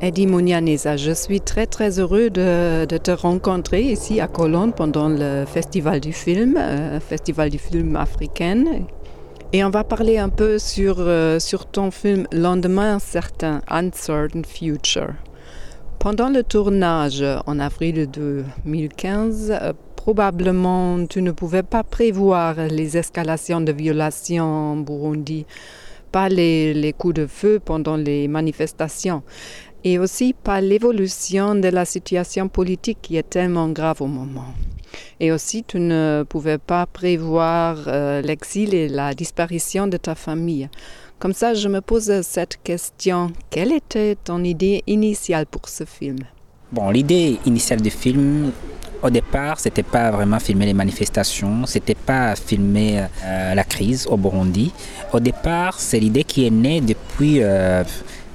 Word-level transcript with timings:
Eddie 0.00 0.28
Mounianesa, 0.28 0.96
je 0.96 1.10
suis 1.10 1.40
très 1.40 1.66
très 1.66 1.98
heureux 1.98 2.30
de, 2.30 2.86
te 2.86 3.10
rencontrer 3.10 3.82
ici 3.82 4.20
à 4.20 4.28
Cologne 4.28 4.70
pendant 4.70 5.08
le 5.08 5.44
Festival 5.44 5.98
du 5.98 6.12
film, 6.12 6.56
euh, 6.56 7.00
Festival 7.00 7.50
du 7.50 7.58
film 7.58 7.96
africain. 7.96 8.64
Et 9.52 9.64
on 9.64 9.70
va 9.70 9.82
parler 9.82 10.18
un 10.18 10.28
peu 10.28 10.60
sur, 10.60 10.96
euh, 11.00 11.40
sur 11.40 11.66
ton 11.66 11.90
film 11.90 12.28
Lendemain 12.30 13.00
certain, 13.00 13.60
Uncertain 13.66 14.42
Future. 14.46 15.14
Pendant 15.98 16.28
le 16.28 16.44
tournage 16.44 17.24
en 17.46 17.58
avril 17.58 18.08
2015, 18.08 19.50
euh, 19.50 19.72
probablement 19.96 21.06
tu 21.06 21.22
ne 21.22 21.32
pouvais 21.32 21.64
pas 21.64 21.82
prévoir 21.82 22.54
les 22.70 22.96
escalations 22.96 23.60
de 23.60 23.72
violations 23.72 24.44
en 24.44 24.76
Burundi, 24.76 25.44
pas 26.12 26.28
les, 26.28 26.72
les 26.72 26.92
coups 26.92 27.14
de 27.14 27.26
feu 27.26 27.60
pendant 27.62 27.96
les 27.96 28.28
manifestations 28.28 29.22
et 29.84 29.98
aussi 29.98 30.32
pas 30.32 30.60
l'évolution 30.60 31.54
de 31.54 31.68
la 31.68 31.84
situation 31.84 32.48
politique 32.48 32.98
qui 33.02 33.16
est 33.16 33.28
tellement 33.28 33.68
grave 33.68 34.02
au 34.02 34.06
moment. 34.06 34.54
Et 35.20 35.32
aussi, 35.32 35.64
tu 35.64 35.78
ne 35.78 36.24
pouvais 36.28 36.58
pas 36.58 36.86
prévoir 36.86 37.84
euh, 37.86 38.22
l'exil 38.22 38.74
et 38.74 38.88
la 38.88 39.14
disparition 39.14 39.86
de 39.86 39.96
ta 39.96 40.14
famille. 40.14 40.68
Comme 41.18 41.32
ça, 41.32 41.54
je 41.54 41.68
me 41.68 41.80
pose 41.80 42.22
cette 42.22 42.58
question. 42.62 43.32
Quelle 43.50 43.72
était 43.72 44.16
ton 44.16 44.44
idée 44.44 44.82
initiale 44.86 45.46
pour 45.46 45.68
ce 45.68 45.84
film? 45.84 46.18
Bon, 46.70 46.90
l'idée 46.90 47.38
initiale 47.46 47.80
du 47.80 47.90
film, 47.90 48.52
au 49.02 49.10
départ, 49.10 49.60
c'était 49.60 49.82
pas 49.82 50.10
vraiment 50.10 50.38
filmer 50.40 50.66
les 50.66 50.74
manifestations, 50.74 51.66
c'était 51.66 51.94
pas 51.94 52.34
filmer 52.34 53.06
euh, 53.24 53.54
la 53.54 53.64
crise 53.64 54.06
au 54.08 54.16
Burundi. 54.16 54.72
Au 55.12 55.20
départ, 55.20 55.78
c'est 55.78 56.00
l'idée 56.00 56.24
qui 56.24 56.46
est 56.46 56.50
née 56.50 56.80
depuis, 56.80 57.38
euh, 57.40 57.84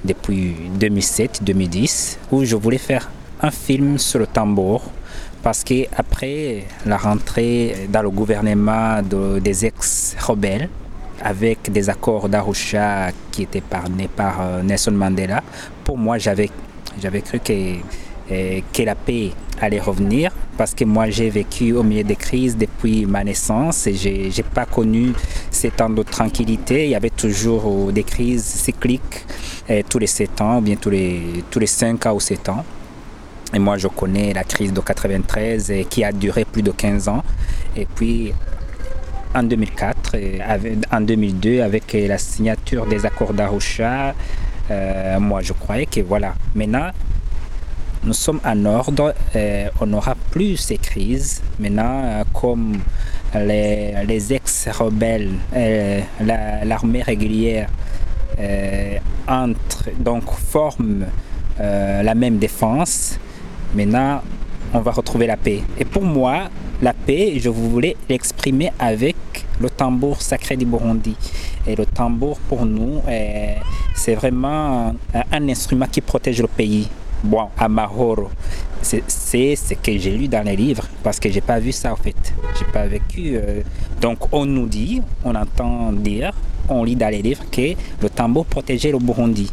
depuis 0.04 0.54
2007-2010, 0.78 2.18
où 2.32 2.44
je 2.44 2.56
voulais 2.56 2.78
faire 2.78 3.10
un 3.40 3.50
film 3.50 3.98
sur 3.98 4.18
le 4.18 4.26
tambour 4.26 4.82
parce 5.42 5.62
qu'après 5.62 6.64
la 6.86 6.96
rentrée 6.96 7.88
dans 7.90 8.00
le 8.02 8.10
gouvernement 8.10 9.02
des 9.02 9.66
ex-rebelles, 9.66 10.70
avec 11.22 11.70
des 11.70 11.90
accords 11.90 12.28
d'Arusha 12.28 13.10
qui 13.30 13.42
étaient 13.42 13.60
par 13.60 13.84
euh, 14.40 14.62
Nelson 14.62 14.92
Mandela, 14.92 15.42
pour 15.84 15.98
moi, 15.98 16.18
j'avais, 16.18 16.50
j'avais 17.00 17.20
cru 17.20 17.40
que, 17.40 17.52
euh, 18.30 18.60
que 18.72 18.82
la 18.82 18.94
paix 18.94 19.30
allait 19.60 19.80
revenir 19.80 20.32
parce 20.56 20.74
que 20.74 20.84
moi 20.84 21.10
j'ai 21.10 21.30
vécu 21.30 21.72
au 21.72 21.82
milieu 21.82 22.04
des 22.04 22.16
crises 22.16 22.56
depuis 22.56 23.06
ma 23.06 23.24
naissance 23.24 23.86
et 23.86 23.94
j'ai 23.94 24.28
n'ai 24.28 24.42
pas 24.42 24.66
connu 24.66 25.12
ces 25.50 25.70
temps 25.70 25.90
de 25.90 26.02
tranquillité. 26.02 26.84
Il 26.84 26.90
y 26.90 26.94
avait 26.94 27.10
toujours 27.10 27.64
euh, 27.66 27.92
des 27.92 28.04
crises 28.04 28.44
cycliques 28.44 29.24
tous 29.88 29.98
les 29.98 30.06
7 30.06 30.40
ans 30.40 30.58
ou 30.58 30.60
bien 30.60 30.76
tous 30.76 30.90
les, 30.90 31.44
tous 31.50 31.58
les 31.58 31.66
5 31.66 32.06
ans 32.06 32.14
ou 32.14 32.20
7 32.20 32.48
ans. 32.48 32.64
Et 33.54 33.58
moi, 33.58 33.78
je 33.78 33.88
connais 33.88 34.32
la 34.32 34.44
crise 34.44 34.72
de 34.72 34.80
93 34.80 35.70
et 35.70 35.84
qui 35.84 36.02
a 36.02 36.12
duré 36.12 36.44
plus 36.44 36.62
de 36.62 36.72
15 36.72 37.08
ans. 37.08 37.22
Et 37.76 37.86
puis, 37.86 38.32
en 39.34 39.42
2004, 39.42 40.14
et 40.16 40.40
en 40.92 41.00
2002, 41.00 41.60
avec 41.60 41.92
la 41.92 42.18
signature 42.18 42.86
des 42.86 43.06
accords 43.06 43.32
d'Arusha, 43.32 44.14
euh, 44.70 45.20
moi, 45.20 45.40
je 45.42 45.52
croyais 45.52 45.86
que 45.86 46.00
voilà, 46.00 46.34
maintenant, 46.54 46.90
nous 48.02 48.12
sommes 48.12 48.40
en 48.44 48.64
ordre, 48.64 49.14
on 49.80 49.86
n'aura 49.86 50.14
plus 50.30 50.56
ces 50.56 50.78
crises. 50.78 51.42
Maintenant, 51.58 52.02
euh, 52.04 52.24
comme 52.32 52.78
les, 53.34 54.32
ex-rebelles, 54.32 55.32
euh, 55.54 56.00
l'armée 56.64 57.02
régulière 57.02 57.68
entre, 59.28 59.90
donc 59.98 60.30
forment 60.30 61.06
la 61.58 62.14
même 62.14 62.38
défense, 62.38 63.18
Maintenant, 63.74 64.22
on 64.72 64.78
va 64.80 64.92
retrouver 64.92 65.26
la 65.26 65.36
paix. 65.36 65.60
Et 65.76 65.84
pour 65.84 66.04
moi, 66.04 66.48
la 66.80 66.92
paix, 66.92 67.34
je 67.40 67.48
voulais 67.48 67.96
l'exprimer 68.08 68.70
avec 68.78 69.16
le 69.60 69.68
tambour 69.68 70.22
sacré 70.22 70.56
du 70.56 70.64
Burundi. 70.64 71.16
Et 71.66 71.74
le 71.74 71.84
tambour, 71.84 72.38
pour 72.48 72.64
nous, 72.66 73.00
c'est 73.96 74.14
vraiment 74.14 74.94
un 75.32 75.48
instrument 75.48 75.86
qui 75.90 76.00
protège 76.00 76.40
le 76.40 76.46
pays. 76.46 76.88
Bon, 77.24 77.48
à 77.58 77.68
Mahoro, 77.68 78.28
c'est 78.82 79.56
ce 79.56 79.74
que 79.74 79.98
j'ai 79.98 80.16
lu 80.16 80.28
dans 80.28 80.44
les 80.44 80.56
livres, 80.56 80.86
parce 81.02 81.18
que 81.18 81.30
j'ai 81.30 81.40
pas 81.40 81.58
vu 81.58 81.72
ça 81.72 81.92
en 81.92 81.96
fait. 81.96 82.34
J'ai 82.58 82.66
pas 82.66 82.86
vécu. 82.86 83.34
Euh, 83.34 83.62
donc 84.00 84.18
on 84.30 84.44
nous 84.44 84.66
dit, 84.66 85.00
on 85.24 85.34
entend 85.34 85.90
dire, 85.92 86.32
on 86.68 86.84
lit 86.84 86.96
dans 86.96 87.08
les 87.08 87.22
livres 87.22 87.44
que 87.50 87.74
le 88.02 88.10
tambour 88.10 88.46
protégeait 88.46 88.92
le 88.92 88.98
Burundi. 88.98 89.50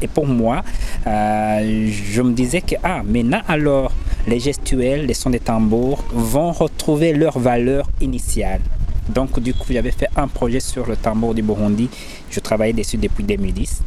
Et 0.00 0.06
pour 0.06 0.26
moi, 0.26 0.62
euh, 1.06 1.90
je 1.90 2.22
me 2.22 2.32
disais 2.32 2.60
que, 2.60 2.76
ah, 2.84 3.02
maintenant 3.04 3.40
alors, 3.48 3.92
les 4.26 4.38
gestuels, 4.38 5.06
les 5.06 5.14
sons 5.14 5.30
des 5.30 5.40
tambours 5.40 6.04
vont 6.12 6.52
retrouver 6.52 7.12
leur 7.12 7.38
valeur 7.38 7.88
initiale. 8.00 8.60
Donc, 9.08 9.40
du 9.40 9.54
coup, 9.54 9.72
j'avais 9.72 9.90
fait 9.90 10.08
un 10.16 10.28
projet 10.28 10.60
sur 10.60 10.86
le 10.86 10.96
tambour 10.96 11.34
du 11.34 11.42
Burundi. 11.42 11.88
Je 12.30 12.40
travaillais 12.40 12.74
dessus 12.74 12.98
depuis 12.98 13.24
2010. 13.24 13.82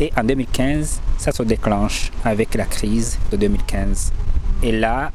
Et 0.00 0.10
en 0.16 0.24
2015, 0.24 1.00
ça 1.16 1.30
se 1.32 1.42
déclenche 1.44 2.10
avec 2.24 2.54
la 2.54 2.64
crise 2.64 3.18
de 3.30 3.36
2015. 3.36 4.12
Et 4.62 4.72
là, 4.72 5.12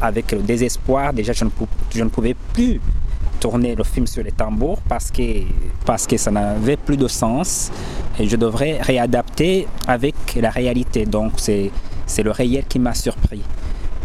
avec 0.00 0.32
le 0.32 0.42
désespoir, 0.42 1.12
déjà, 1.12 1.32
je 1.32 1.44
ne 2.02 2.08
pouvais 2.08 2.36
plus 2.52 2.80
tourner 3.46 3.76
le 3.76 3.84
film 3.84 4.08
sur 4.08 4.24
les 4.24 4.32
tambours 4.32 4.80
parce 4.88 5.12
que, 5.12 5.22
parce 5.84 6.04
que 6.04 6.16
ça 6.16 6.32
n'avait 6.32 6.76
plus 6.76 6.96
de 6.96 7.06
sens 7.06 7.70
et 8.18 8.26
je 8.26 8.34
devrais 8.34 8.82
réadapter 8.82 9.68
avec 9.86 10.16
la 10.34 10.50
réalité. 10.50 11.06
Donc 11.06 11.34
c'est, 11.36 11.70
le 12.24 12.32
réel 12.32 12.64
qui 12.68 12.80
m'a 12.80 12.92
surpris. 12.92 13.42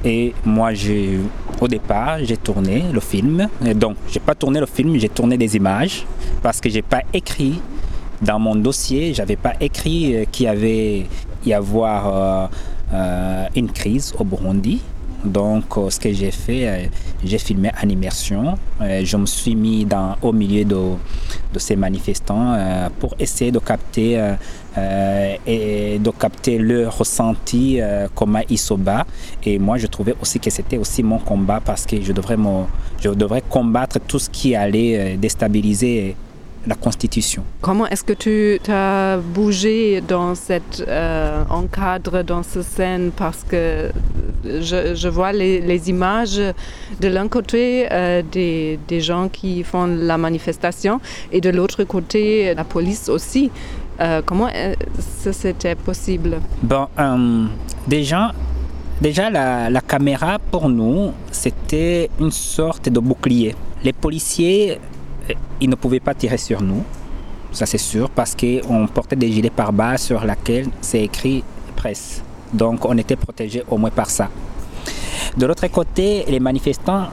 Et 0.06 0.35
moi, 0.46 0.75
j'ai, 0.75 1.18
au 1.59 1.68
départ, 1.68 2.19
j'ai 2.22 2.38
tourné 2.38 2.84
le 2.94 3.00
film. 3.00 3.47
Et 3.66 3.74
donc, 3.74 3.96
j'ai 4.12 4.19
pas 4.19 4.35
tourné 4.35 4.59
le 4.59 4.68
film, 4.68 4.96
j'ai 5.00 5.09
tourné 5.09 5.38
des 5.38 5.56
images 5.56 6.06
parce 6.44 6.62
que 6.62 6.69
j'ai 6.69 6.84
pas 6.84 7.02
écrit 7.12 7.59
dans 8.22 8.38
mon 8.38 8.56
dossier, 8.56 9.16
j'avais 9.16 9.38
pas 9.38 9.53
écrit 9.59 10.03
euh, 10.16 10.25
qu'il 10.31 10.46
y 10.46 10.50
avait 10.50 11.08
y 11.44 11.53
avoir 11.53 12.00
euh, 12.06 12.47
euh, 12.94 13.46
une 13.56 13.72
crise 13.72 14.13
au 14.19 14.23
Burundi. 14.23 14.81
Donc, 15.24 15.78
euh, 15.78 15.90
ce 15.90 16.00
que 16.00 16.12
j'ai 16.12 16.32
fait, 16.32 16.68
euh, 16.68 16.86
j'ai 17.24 17.38
filmé 17.38 17.72
en 17.82 17.88
immersion. 17.88 18.58
Euh, 18.82 19.02
je 19.04 19.18
me 19.18 19.26
suis 19.26 19.56
mis 19.56 19.86
dans, 19.86 20.16
au 20.22 20.32
milieu 20.32 20.66
de, 20.66 20.80
ces 21.58 21.76
manifestants 21.76 22.58
pour 23.00 23.14
essayer 23.20 23.52
de 23.52 23.59
capter, 23.59 24.14
et 25.46 26.00
de 26.00 26.09
capter 26.12 26.58
leur 26.58 26.98
ressenti, 26.98 27.80
comment 28.16 28.40
ils 28.50 28.58
se 28.58 28.74
battent. 28.74 29.08
Et 29.44 29.59
moi, 29.59 29.78
je 29.78 29.88
trouvais 29.88 30.16
aussi 30.22 30.40
que 30.40 30.50
c'était 30.50 30.78
aussi 30.78 31.04
mon 31.04 31.20
combat 31.20 31.59
parce 31.64 31.86
que 31.86 32.02
je 32.02 32.14
devrais, 32.14 32.38
je 33.02 33.09
devrais 33.09 33.44
combattre 33.48 34.00
tout 34.00 34.18
ce 34.18 34.30
qui 34.30 34.56
allait 34.56 35.18
déstabiliser 35.18 36.16
la 36.68 36.76
Constitution. 36.76 37.44
Comment 37.62 37.88
est-ce 37.88 38.03
que 38.03 38.14
tu 38.14 38.72
as 38.72 39.18
bougé 39.18 40.02
dans 40.02 40.36
cet 40.36 40.84
euh, 40.88 41.44
encadre, 41.50 42.24
dans 42.24 42.44
cette 42.44 42.64
scène? 42.64 43.12
Parce 43.16 43.44
que 43.44 43.92
je, 44.44 45.07
vois 45.07 45.31
les, 45.31 45.90
images 45.90 46.41
de 47.00 47.07
l'un 47.07 47.28
côté 47.28 47.88
euh, 47.91 48.22
des, 48.31 49.02
gens 49.02 49.29
qui 49.29 49.63
font 49.63 49.85
la 49.85 50.18
manifestation 50.18 51.00
et 51.31 51.41
de 51.41 51.50
l'autre 51.50 51.84
côté 51.84 52.53
la 52.53 52.63
police 52.63 53.09
aussi. 53.09 53.52
Euh, 54.00 54.22
comment 54.25 54.50
c'était 55.31 55.75
possible? 55.75 56.40
Bon, 56.63 56.88
déjà, 57.88 58.31
déjà 59.02 59.29
la 59.29 59.81
caméra 59.81 60.38
pour 60.52 60.69
nous, 60.69 61.12
c'était 61.31 62.09
une 62.19 62.31
sorte 62.31 62.90
de 62.90 63.00
bouclier. 63.00 63.56
Les 63.84 63.94
policiers 63.94 64.79
ils 65.59 65.69
ne 65.69 65.75
pouvaient 65.75 66.00
pas 66.00 66.13
tirer 66.13 66.38
sur 66.38 66.62
nous, 66.62 66.84
ça 67.52 67.66
c'est 67.66 67.78
sûr, 67.78 68.09
parce 68.09 68.35
qu'on 68.35 68.88
portait 68.88 69.16
des 69.16 69.31
gilets 69.31 69.50
par 69.50 69.72
bas 69.73 69.97
sur 69.97 70.25
lesquels 70.25 70.68
c'est 70.81 71.03
écrit 71.03 71.44
presse. 71.75 72.23
Donc 72.54 72.86
on 72.86 72.98
était 72.98 73.16
protégé 73.16 73.64
au 73.70 73.78
moins 73.78 73.90
par 73.90 74.09
ça. 74.09 74.30
De 75.38 75.46
l'autre 75.46 75.68
côté, 75.68 76.26
les 76.28 76.40
manifestants, 76.40 77.08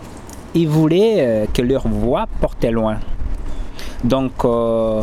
ils 0.55 0.69
voulaient 0.69 1.17
euh, 1.19 1.47
que 1.53 1.63
leur 1.63 1.87
voix 1.87 2.27
portait 2.41 2.71
loin. 2.71 2.99
Donc 4.03 4.45
euh, 4.45 5.03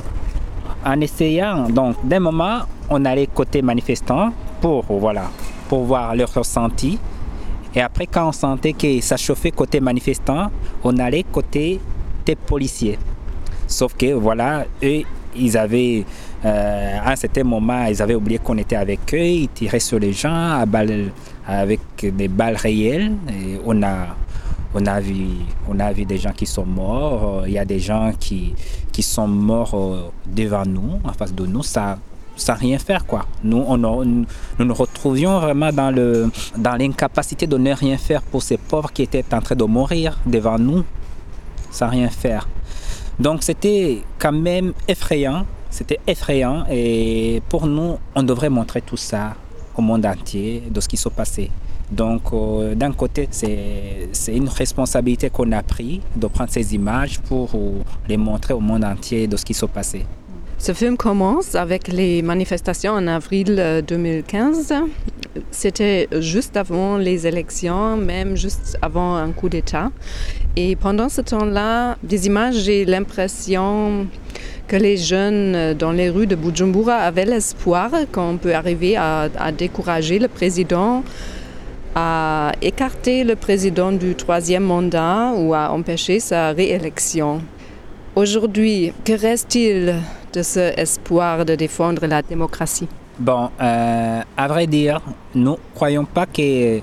en 0.85 1.01
essayant, 1.01 1.69
donc 1.69 1.95
d'un 2.03 2.19
moment, 2.19 2.59
on 2.89 3.03
allait 3.05 3.27
côté 3.27 3.61
manifestant 3.61 4.31
pour, 4.61 4.85
voilà, 4.89 5.29
pour 5.69 5.83
voir 5.83 6.15
leur 6.15 6.33
ressenti. 6.33 6.99
Et 7.73 7.81
après, 7.81 8.07
quand 8.07 8.29
on 8.29 8.31
sentait 8.31 8.73
que 8.73 9.01
ça 9.01 9.17
chauffait 9.17 9.51
côté 9.51 9.79
manifestant, 9.79 10.49
on 10.83 10.97
allait 10.97 11.23
côté 11.23 11.79
policiers. 12.33 12.97
Sauf 13.67 13.93
que 13.95 14.13
voilà, 14.13 14.65
eux, 14.83 15.03
ils 15.35 15.57
avaient, 15.57 16.05
euh, 16.43 16.99
à 17.03 17.11
un 17.11 17.15
certain 17.15 17.43
moment, 17.43 17.85
ils 17.85 18.01
avaient 18.01 18.15
oublié 18.15 18.39
qu'on 18.39 18.57
était 18.57 18.75
avec 18.75 19.13
eux, 19.13 19.19
ils 19.19 19.49
tiraient 19.49 19.79
sur 19.79 19.99
les 19.99 20.13
gens 20.13 20.59
à 20.59 20.65
balles, 20.65 21.11
avec 21.47 21.79
des 22.01 22.27
balles 22.27 22.55
réelles. 22.55 23.13
On 23.65 23.81
a, 23.83 24.07
on 24.73 24.85
a 24.85 24.99
vu, 24.99 25.25
on 25.69 25.79
a 25.79 25.91
vu 25.93 26.05
des 26.05 26.17
gens 26.17 26.33
qui 26.33 26.45
sont 26.45 26.65
morts. 26.65 27.43
Il 27.47 27.53
y 27.53 27.57
a 27.57 27.65
des 27.65 27.79
gens 27.79 28.11
qui, 28.19 28.53
qui 28.91 29.01
sont 29.01 29.27
morts 29.27 29.73
euh, 29.75 30.11
devant 30.25 30.65
nous, 30.65 30.99
en 31.03 31.13
face 31.13 31.33
de 31.33 31.45
nous. 31.45 31.63
Ça, 31.63 31.97
sans 32.35 32.55
rien 32.55 32.77
faire 32.77 33.05
quoi. 33.05 33.25
Nous, 33.43 33.63
nous 33.77 34.25
nous 34.59 34.73
retrouvions 34.73 35.39
vraiment 35.39 35.71
dans 35.71 35.89
le 35.89 36.29
dans 36.57 36.75
l'incapacité 36.75 37.47
de 37.47 37.57
ne 37.57 37.73
rien 37.73 37.97
faire 37.97 38.21
pour 38.21 38.43
ces 38.43 38.57
pauvres 38.57 38.91
qui 38.91 39.03
étaient 39.03 39.23
en 39.33 39.39
train 39.39 39.55
de 39.55 39.63
mourir 39.63 40.19
devant 40.25 40.59
nous 40.59 40.83
sans 41.71 41.89
rien 41.89 42.09
faire. 42.09 42.47
Donc 43.19 43.43
c'était 43.43 44.01
quand 44.19 44.31
même 44.31 44.73
effrayant, 44.87 45.45
c'était 45.75 45.99
effrayant 46.07 46.63
et 46.71 47.41
pour 47.49 47.67
nous, 47.67 47.97
on 48.15 48.23
devrait 48.23 48.49
montrer 48.49 48.81
tout 48.81 48.95
ça 48.95 49.35
au 49.75 49.81
monde 49.81 50.05
entier 50.05 50.63
de 50.71 50.79
ce 50.79 50.87
qui 50.87 50.95
s'est 50.95 51.09
passé. 51.09 51.51
Donc, 51.91 52.21
euh, 52.31 52.73
d'un 52.75 52.93
côté, 52.93 53.27
c'est 53.29 54.35
une 54.41 54.47
responsabilité 54.47 55.29
qu'on 55.29 55.51
a 55.51 55.61
pris 55.61 55.99
de 56.15 56.27
prendre 56.27 56.49
ces 56.49 56.73
images 56.73 57.19
pour 57.19 57.49
les 58.07 58.15
montrer 58.15 58.53
au 58.53 58.61
monde 58.61 58.85
entier 58.85 59.27
de 59.27 59.35
ce 59.35 59.43
qui 59.43 59.53
s'est 59.53 59.67
passé. 59.67 60.05
Ce 60.57 60.71
film 60.73 60.95
commence 60.95 61.53
avec 61.55 61.89
les 61.89 62.21
manifestations 62.21 62.93
en 62.93 63.05
avril 63.07 63.83
2015. 63.85 64.71
Euh, 64.71 65.41
C'était 65.51 66.07
juste 66.21 66.55
avant 66.55 66.95
les 66.97 67.27
élections, 67.27 67.97
même 67.97 68.37
juste 68.37 68.77
avant 68.81 69.15
un 69.15 69.31
coup 69.33 69.49
d'État. 69.49 69.91
Et 70.55 70.77
pendant 70.77 71.09
ce 71.09 71.19
temps-là, 71.19 71.97
des 72.01 72.27
images, 72.27 72.55
j'ai 72.55 72.85
l'impression 72.85 74.07
que 74.67 74.75
les 74.75 74.97
jeunes 74.97 75.73
dans 75.73 75.91
les 75.91 76.09
rues 76.09 76.27
de 76.27 76.35
Bujumbura 76.35 76.95
avaient 76.95 77.25
l'espoir 77.25 77.91
qu'on 78.11 78.37
peut 78.37 78.53
arriver 78.55 78.97
à, 78.97 79.29
à 79.37 79.51
décourager 79.51 80.19
le 80.19 80.27
président 80.27 81.03
à 81.95 82.51
écarter 82.61 83.23
le 83.23 83.37
président 83.37 83.93
du 83.93 84.15
troisième 84.15 84.63
mandat 84.63 85.31
ou 85.37 85.53
à 85.53 85.71
empêcher 85.71 86.19
sa 86.19 86.51
réélection. 86.51 87.41
Aujourd'hui, 88.15 88.91
que 89.05 89.13
reste-t-il 89.13 89.95
de 90.33 90.43
ce 90.43 90.77
espoir 90.77 91.45
de 91.45 91.55
défendre 91.55 92.05
la 92.05 92.21
démocratie? 92.21 92.89
Bon, 93.17 93.49
euh, 93.61 94.21
à 94.35 94.47
vrai 94.49 94.67
dire, 94.67 94.99
nous 95.33 95.51
ne 95.51 95.57
croyons 95.73 96.03
pas 96.03 96.25
que, 96.25 96.79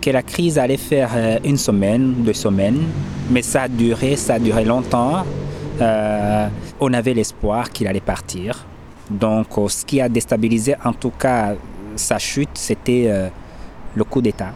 que 0.00 0.10
la 0.10 0.22
crise 0.22 0.58
allait 0.58 0.78
faire 0.78 1.10
euh, 1.14 1.38
une 1.44 1.58
semaine, 1.58 2.14
deux 2.18 2.32
semaines, 2.32 2.84
mais 3.30 3.42
ça 3.42 3.62
a 3.62 3.68
duré, 3.68 4.16
ça 4.16 4.34
a 4.34 4.38
duré 4.38 4.64
longtemps. 4.64 5.24
Euh, 5.80 6.48
on 6.80 6.92
avait 6.92 7.14
l'espoir 7.14 7.70
qu'il 7.70 7.86
allait 7.86 8.00
partir. 8.00 8.64
Donc, 9.10 9.46
ce 9.68 9.84
qui 9.84 10.00
a 10.00 10.08
déstabilisé 10.08 10.74
en 10.84 10.92
tout 10.92 11.10
cas 11.10 11.54
sa 11.94 12.18
chute, 12.18 12.50
c'était 12.54 13.30
le 13.94 14.04
coup 14.04 14.20
d'État. 14.20 14.52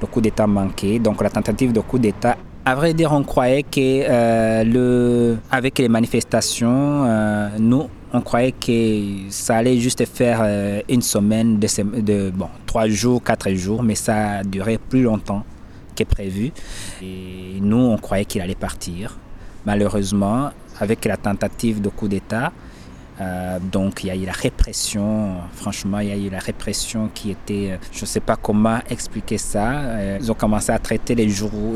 Le 0.00 0.06
coup 0.06 0.20
d'État 0.20 0.46
manqué, 0.46 0.98
donc 0.98 1.22
la 1.22 1.30
tentative 1.30 1.72
de 1.72 1.80
coup 1.80 1.98
d'État. 1.98 2.36
À 2.64 2.74
vrai 2.74 2.92
dire, 2.92 3.12
on 3.12 3.22
croyait 3.22 3.62
que 3.62 3.78
euh, 3.80 5.36
avec 5.50 5.78
les 5.78 5.88
manifestations, 5.88 7.04
euh, 7.06 7.48
nous, 7.58 7.88
on 8.12 8.20
croyait 8.20 8.52
que 8.52 9.30
ça 9.30 9.56
allait 9.56 9.78
juste 9.78 10.04
faire 10.04 10.40
euh, 10.42 10.80
une 10.88 11.00
semaine, 11.00 11.58
de, 11.58 12.00
de, 12.00 12.32
trois 12.66 12.86
jours, 12.88 13.22
quatre 13.22 13.50
jours, 13.52 13.82
mais 13.82 13.94
ça 13.94 14.40
a 14.40 14.42
plus 14.88 15.02
longtemps 15.02 15.44
que 15.96 16.04
prévu. 16.04 16.52
Et 17.02 17.58
nous, 17.60 17.78
on 17.78 17.96
croyait 17.96 18.26
qu'il 18.26 18.42
allait 18.42 18.54
partir. 18.54 19.16
Malheureusement, 19.68 20.48
avec 20.80 21.04
la 21.04 21.18
tentative 21.18 21.82
de 21.82 21.90
coup 21.90 22.08
d'État, 22.08 22.52
euh, 23.20 23.58
donc 23.60 24.02
il 24.02 24.06
y 24.06 24.10
a 24.10 24.16
eu 24.16 24.24
la 24.24 24.32
répression, 24.32 25.34
franchement 25.52 25.98
il 25.98 26.08
y 26.08 26.12
a 26.12 26.16
eu 26.16 26.30
la 26.30 26.38
répression 26.38 27.10
qui 27.12 27.32
était, 27.32 27.72
euh, 27.72 27.76
je 27.92 28.00
ne 28.00 28.06
sais 28.06 28.20
pas 28.20 28.36
comment 28.36 28.78
expliquer 28.88 29.36
ça. 29.36 29.72
Euh, 29.72 30.18
ils 30.22 30.32
ont 30.32 30.34
commencé 30.34 30.72
à 30.72 30.78
traiter 30.78 31.14
les, 31.14 31.28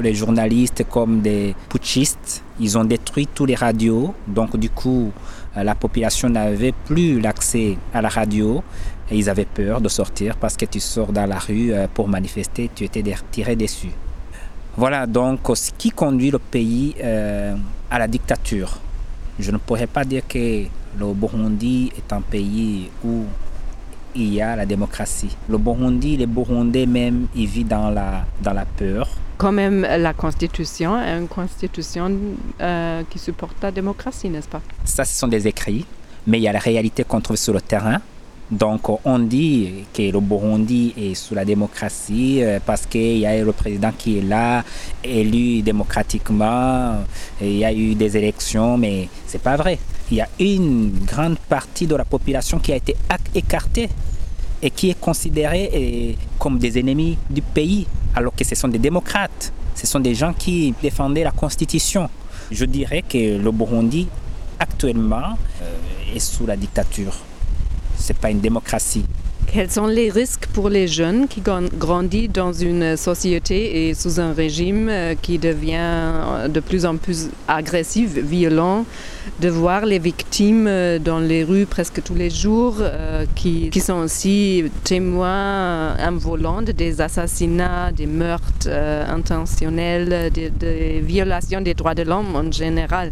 les 0.03 0.15
journalistes 0.15 0.85
comme 0.89 1.21
des 1.21 1.55
putschistes. 1.69 2.43
Ils 2.59 2.79
ont 2.79 2.85
détruit 2.85 3.27
tous 3.27 3.45
les 3.45 3.57
radios, 3.57 4.15
donc 4.27 4.57
du 4.57 4.71
coup 4.71 5.13
la 5.55 5.75
population 5.75 6.31
n'avait 6.31 6.73
plus 6.73 7.21
l'accès 7.21 7.77
à 7.93 8.01
la 8.01 8.09
radio 8.09 8.63
et 9.11 9.19
ils 9.19 9.29
avaient 9.29 9.45
peur 9.45 9.83
de 9.83 9.91
sortir 9.91 10.37
parce 10.37 10.57
que 10.57 10.65
tu 10.65 10.81
sors 10.81 11.13
dans 11.13 11.27
la 11.27 11.39
rue 11.39 11.75
pour 11.93 12.09
manifester, 12.09 12.71
tu 12.75 12.85
étais 12.85 13.05
tiré 13.31 13.55
dessus. 13.55 13.93
Voilà 14.79 15.07
donc 15.07 15.41
ce 15.55 15.71
qui 15.77 15.91
conduit 15.91 16.31
le 16.31 16.39
pays 16.39 16.95
à 17.93 17.99
la 17.99 18.09
dictature. 18.09 18.79
Je 19.39 19.51
ne 19.51 19.59
pourrais 19.59 19.87
pas 19.87 20.05
dire 20.05 20.23
que 20.27 20.65
le 20.99 21.13
Burundi 21.13 21.93
est 21.95 22.11
un 22.13 22.23
pays 22.23 22.91
où 23.05 23.25
il 24.15 24.33
y 24.33 24.41
a 24.41 24.57
la 24.57 24.65
démocratie. 24.65 25.37
Le 25.49 25.59
Burundi, 25.59 26.17
les 26.17 26.27
Burundais 26.27 26.87
même, 26.87 27.27
ils 27.35 27.47
vivent 27.47 27.69
dans 27.69 27.91
la, 27.91 28.25
dans 28.43 28.55
la 28.55 28.65
peur. 28.65 29.09
Quand 29.37 29.53
même, 29.53 29.83
la 29.83 30.15
Constitution 30.15 30.99
est 31.01 31.19
une 31.19 31.29
Constitution 31.29 32.11
euh, 32.61 33.03
qui 33.11 33.19
supporte 33.19 33.57
la 33.63 33.71
démocratie, 33.71 34.29
n'est-ce 34.31 34.49
pas? 34.49 34.63
Ça, 34.85 35.05
ce 35.05 35.19
sont 35.19 35.29
des 35.29 35.47
écrits, 35.47 35.85
mais 36.27 36.39
il 36.39 36.43
y 36.43 36.49
a 36.49 36.53
la 36.53 36.59
réalité 36.59 37.05
qu'on 37.05 37.21
trouve 37.21 37.37
sur 37.37 37.53
le 37.53 37.61
terrain. 37.61 38.01
Donc 38.53 38.83
on 39.07 39.19
dit 39.19 39.87
que 39.95 40.03
le 40.03 40.21
Burundi 40.21 40.93
est 40.99 41.15
sous 41.15 41.35
la 41.35 41.43
démocratie 41.43 42.43
euh, 42.43 42.61
parce 42.65 42.85
qu'il 42.85 43.17
y 43.17 43.25
a 43.25 43.43
le 43.43 43.53
président 43.53 43.91
qui 43.97 44.19
est 44.19 44.21
là, 44.21 44.63
élu 45.03 45.63
démocratiquement, 45.63 46.99
il 47.41 47.57
y 47.57 47.65
a 47.65 47.73
eu 47.73 47.95
des 47.95 48.15
élections, 48.15 48.77
mais 48.77 49.09
c'est 49.27 49.41
pas 49.41 49.57
vrai. 49.57 49.79
Il 50.11 50.19
y 50.19 50.21
a 50.21 50.29
une 50.39 50.93
grande 51.07 51.39
partie 51.39 51.87
de 51.87 51.97
la 51.97 52.05
population 52.05 52.59
qui 52.59 52.75
a 52.75 52.77
été 52.77 52.95
écartée 53.35 53.89
et 54.61 54.69
qui 54.71 54.91
est 54.91 55.01
considérée 55.01 55.71
euh, 55.75 56.23
comme 56.39 56.59
des 56.59 56.79
ennemis 56.79 57.17
du 57.31 57.41
pays, 57.41 57.87
alors 58.15 58.35
que 58.35 58.45
ce 58.45 58.55
sont 58.55 58.69
des 58.69 58.79
démocrates, 58.79 59.51
ce 59.75 59.87
sont 59.87 60.01
des 60.01 60.15
gens 60.15 60.35
qui 60.35 60.75
défendaient 60.83 61.25
la 61.25 61.31
constitution. 61.31 62.11
Je 62.51 62.67
dirais 62.67 63.01
que 63.01 63.39
le 63.39 63.51
Burundi 63.51 64.09
actuellement 64.59 65.39
euh, 65.63 66.15
est 66.15 66.21
sous 66.21 66.45
la 66.45 66.59
dictature 66.59 67.15
c'est 68.03 68.17
pas 68.17 68.31
une 68.31 68.41
démocratie. 68.41 69.05
Quels 69.53 69.71
sont 69.71 69.87
les 69.87 70.09
risques 70.09 70.47
pour 70.55 70.71
les 70.71 70.89
jeunes 70.89 71.29
qui 71.29 71.43
grandissent 71.43 72.31
dans 72.31 72.55
une 72.55 72.97
société 72.97 73.87
et 73.87 73.93
sous 73.93 74.19
un 74.19 74.33
régime 74.33 74.89
euh, 74.89 75.15
qui 75.21 75.37
devient 75.37 76.49
de 76.49 76.59
plus 76.61 76.87
en 76.87 76.97
plus 76.97 77.29
agressif, 77.49 78.15
violent, 78.15 78.87
de 79.43 79.51
voir 79.51 79.85
les 79.85 79.99
victimes 79.99 80.67
euh, 80.67 80.99
dans 80.99 81.19
les 81.19 81.45
rues 81.45 81.67
presque 81.67 82.03
tous 82.03 82.15
les 82.15 82.31
jours, 82.31 82.77
euh, 82.81 83.27
qui, 83.35 83.69
qui, 83.69 83.81
sont 83.81 83.99
aussi 83.99 84.65
témoins 84.85 85.99
involants 85.99 86.63
des 86.63 87.03
assassinats, 87.03 87.93
des 87.93 88.07
meurtres 88.07 88.71
intentionnels, 88.71 90.31
des 90.33 91.03
violations 91.05 91.61
des 91.61 91.75
droits 91.75 91.95
de 91.95 92.05
l'homme 92.05 92.35
en 92.35 92.51
général 92.51 93.11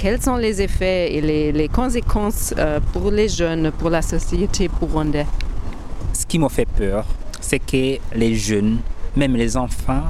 quels 0.00 0.22
sont 0.22 0.36
les 0.36 0.62
effets 0.62 1.12
et 1.12 1.52
les, 1.52 1.68
conséquences 1.68 2.54
euh, 2.56 2.78
pour 2.92 3.10
les 3.10 3.28
jeunes, 3.28 3.72
pour 3.72 3.90
la 3.90 4.00
société 4.00 4.68
burundaise 4.68 5.26
Ce 6.12 6.24
qui 6.24 6.38
me 6.38 6.48
fait 6.48 6.66
peur, 6.68 7.04
c'est 7.40 7.58
que 7.58 7.98
les 8.14 8.34
jeunes, 8.36 8.78
même 9.16 9.34
les 9.34 9.56
enfants, 9.56 10.04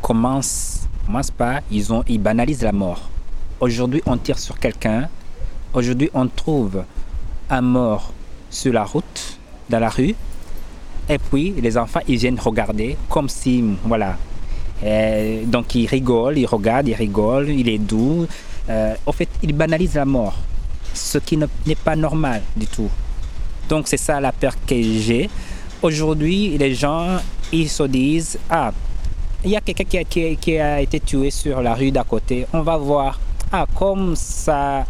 commencent, 0.00 0.86
commencent 1.06 1.32
pas, 1.32 1.60
ils, 1.72 1.92
ont, 1.92 2.04
ils 2.06 2.20
banalisent 2.20 2.62
la 2.62 2.72
mort. 2.72 3.08
Aujourd'hui, 3.58 4.00
on 4.06 4.16
tire 4.16 4.38
sur 4.38 4.58
quelqu'un. 4.60 5.08
Aujourd'hui, 5.72 6.10
on 6.14 6.28
trouve 6.28 6.84
un 7.50 7.60
mort 7.60 8.12
sur 8.48 8.72
la 8.72 8.84
route, 8.84 9.38
dans 9.70 9.80
la 9.80 9.88
rue. 9.88 10.14
Et 11.08 11.18
puis, 11.18 11.52
les 11.60 11.76
enfants, 11.76 12.00
ils 12.06 12.16
viennent 12.16 12.38
regarder 12.38 12.96
comme 13.08 13.28
si, 13.28 13.64
voilà. 13.84 14.16
donc, 15.46 15.74
ils 15.74 15.86
rigolent, 15.86 16.38
ils 16.38 16.46
regardent, 16.46 16.88
ils 16.88 16.94
rigolent, 16.94 17.50
il 17.50 17.68
est 17.68 17.78
doux 17.78 18.28
euh, 18.70 18.94
au 19.06 19.12
fait, 19.12 19.28
il 19.42 19.52
banalise 19.52 19.94
la 19.94 20.04
mort, 20.04 20.36
ce 20.92 21.18
qui 21.18 21.36
n'est 21.36 21.74
pas 21.74 21.96
normal 21.96 22.42
du 22.56 22.66
tout. 22.66 22.90
Donc 23.68 23.88
c'est 23.88 23.96
ça 23.96 24.20
la 24.20 24.32
peur 24.32 24.54
que 24.66 24.74
j'ai. 24.74 25.28
Aujourd'hui, 25.82 26.56
les 26.56 26.74
gens, 26.74 27.18
ils 27.52 27.68
se 27.68 27.82
disent, 27.84 28.38
ah, 28.48 28.72
il 29.44 29.50
y 29.50 29.56
a 29.56 29.60
quelqu'un 29.60 30.04
qui, 30.04 30.36
qui, 30.36 30.58
a 30.58 30.80
été 30.80 31.00
tué 31.00 31.30
sur 31.30 31.60
la 31.60 31.74
rue 31.74 31.90
d'à 31.90 32.04
côté, 32.04 32.46
on 32.52 32.62
va 32.62 32.76
voir. 32.76 33.20
Ah, 33.52 33.66
comme 33.74 34.16
ça, 34.16 34.86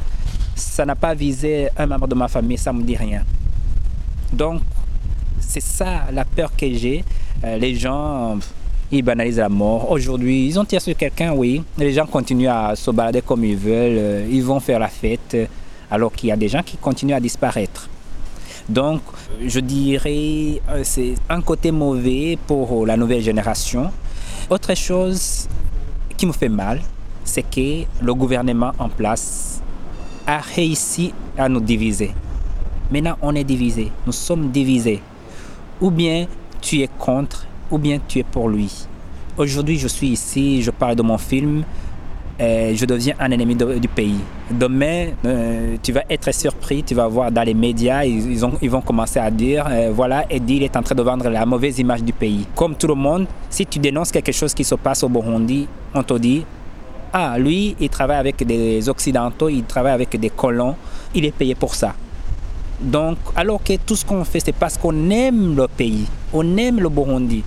ça 0.55 0.87
n'a 0.87 0.95
pas 0.95 1.15
visé 1.15 1.69
un 1.77 1.87
membre 1.87 2.07
de 2.07 2.15
ma 2.15 2.29
famille, 2.29 2.57
ça 2.57 2.73
ne 2.73 2.79
me 2.79 2.85
dit 2.85 2.97
rien. 2.97 3.25
Donc, 4.33 4.63
c'est 5.41 5.61
ça 5.63 6.05
la 6.13 6.25
peur 6.25 6.55
que 6.57 6.73
j'ai. 6.73 7.05
Euh, 7.45 7.59
les 7.59 7.75
gens 7.75 8.39
ils 8.91 9.03
banalisent 9.03 9.39
la 9.39 9.49
mort. 9.49 9.91
Aujourd'hui, 9.91 10.47
ils 10.47 10.59
ont 10.59 10.65
tiré 10.65 10.81
sur 10.81 10.97
quelqu'un, 10.97 11.33
oui. 11.33 11.63
Les 11.79 11.93
gens 11.93 12.07
continuent 12.07 12.49
à 12.49 12.77
se 12.77 12.91
balader 12.91 13.23
comme 13.23 13.45
ils 13.45 13.57
veulent, 13.57 14.27
ils 14.31 14.43
vont 14.43 14.61
faire 14.61 14.79
la 14.79 14.89
fête, 14.89 15.37
alors 15.91 16.13
qu'il 16.13 16.29
y 16.29 16.33
a 16.33 16.37
des 16.37 16.49
gens 16.49 16.63
qui 16.63 16.77
continuent 16.77 17.15
à 17.15 17.21
disparaître. 17.21 17.89
Donc, 18.69 19.03
je 19.45 19.61
dirais, 19.61 20.63
euh, 20.71 20.81
c'est 20.85 21.15
un 21.29 21.43
côté 21.43 21.71
mauvais 21.71 22.39
pour 22.47 22.87
la 22.87 22.97
nouvelle 22.97 23.21
génération. 23.21 23.91
Autre 24.49 24.75
chose 24.75 25.47
qui 26.17 26.25
me 26.25 26.33
fait 26.33 26.49
mal, 26.49 26.81
c'est 27.25 27.43
que 27.43 27.85
le 28.03 28.15
gouvernement 28.15 28.73
en 28.79 28.89
place 28.89 29.61
a 30.27 30.39
réussi 30.39 31.13
à 31.37 31.49
nous 31.49 31.61
diviser. 31.61 32.13
Maintenant, 32.91 33.17
on 33.21 33.35
est 33.35 33.45
divisé, 33.45 33.91
nous 34.07 34.13
sommes 34.13 34.51
divisés. 34.51 35.03
Ou 35.81 35.91
bien 35.91 36.27
tu 36.63 36.81
es 36.81 36.89
contre 36.99 37.47
ou 37.71 37.79
bien 37.79 37.99
tu 38.07 38.19
es 38.19 38.23
pour 38.23 38.49
lui. 38.49 38.87
Aujourd'hui, 39.37 39.79
je 39.79 39.89
suis 39.89 40.09
ici, 40.09 40.63
je 40.63 40.71
parle 40.71 40.95
de 40.97 41.03
mon 41.03 41.19
film. 41.19 41.65
je 42.39 42.85
deviens 42.85 43.15
un 43.19 43.31
ennemi 43.31 43.55
du 43.55 43.89
pays. 43.89 44.21
Demain, 44.51 45.09
euh, 45.25 45.77
tu 45.83 45.93
vas 45.93 46.03
être 46.11 46.33
surpris, 46.33 46.83
tu 46.83 46.95
vas 46.95 47.09
voir 47.09 47.31
dans 47.31 47.43
les 47.43 47.55
médias, 47.55 48.05
ils, 48.05 48.45
ont, 48.45 48.53
ils 48.61 48.71
vont 48.71 48.81
commencer 48.81 49.19
à 49.19 49.31
dire, 49.31 49.67
euh, 49.69 49.91
voilà, 49.95 50.25
Eddie 50.31 50.65
est 50.65 50.77
en 50.77 50.83
train 50.83 50.95
de 50.95 51.03
vendre 51.03 51.29
la 51.29 51.47
mauvaise 51.47 51.79
image 51.79 52.03
du 52.03 52.13
pays. 52.13 52.47
Comme 52.55 52.75
tout 52.75 52.87
le 52.87 52.95
monde, 52.95 53.27
si 53.51 53.67
tu 53.67 53.79
dénonces 53.79 54.11
quelque 54.11 54.33
chose 54.33 54.53
qui 54.55 54.65
se 54.65 54.75
passe 54.75 55.03
au 55.03 55.09
Burundi, 55.09 55.67
on 55.95 56.03
te 56.03 56.15
dit, 56.15 56.45
ah, 57.13 57.39
lui, 57.39 57.77
il 57.81 57.89
travaille 57.89 58.19
avec 58.19 58.45
des 58.45 58.89
Occidentaux, 58.89 59.49
il 59.49 59.63
travaille 59.65 59.93
avec 59.93 60.19
des 60.19 60.31
colons, 60.31 60.75
il 61.15 61.25
est 61.25 61.31
payé 61.35 61.55
pour 61.55 61.75
ça. 61.75 61.95
Donc, 62.81 63.19
alors 63.37 63.63
que 63.63 63.75
tout 63.77 63.95
ce 63.95 64.05
qu'on 64.05 64.25
fait, 64.25 64.41
c'est 64.41 64.53
parce 64.53 64.77
qu'on 64.77 65.11
aime 65.11 65.57
le 65.57 65.69
pays, 65.69 66.07
on 66.33 66.57
aime 66.57 66.81
le 66.81 66.89
Burundi. 66.89 67.45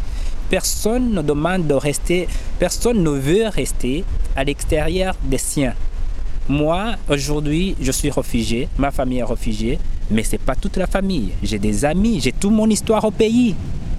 Personne 0.50 1.14
ne 1.14 1.22
demande 1.22 1.68
de 1.68 1.74
rester, 1.74 2.28
personne 2.58 3.04
ne 3.04 3.10
veut 3.10 3.48
rester 3.48 4.06
à 4.36 4.44
l'extérieur 4.46 5.16
des 5.24 5.38
siens. 5.38 5.74
Moi, 6.48 6.96
aujourd'hui, 7.10 7.76
je 7.82 7.92
suis 7.92 8.10
réfugié, 8.10 8.70
ma 8.78 8.92
famille 8.92 9.20
est 9.20 9.24
réfugiée, 9.24 9.78
mais 10.10 10.24
ce 10.24 10.34
n'est 10.34 10.38
pas 10.38 10.56
toute 10.56 10.78
la 10.78 10.88
famille. 10.88 11.32
J'ai 11.44 11.60
des 11.60 11.84
amis, 11.84 12.22
j'ai 12.22 12.32
toute 12.32 12.52
mon 12.52 12.70
histoire 12.70 13.04
au 13.04 13.12
pays. 13.12 13.56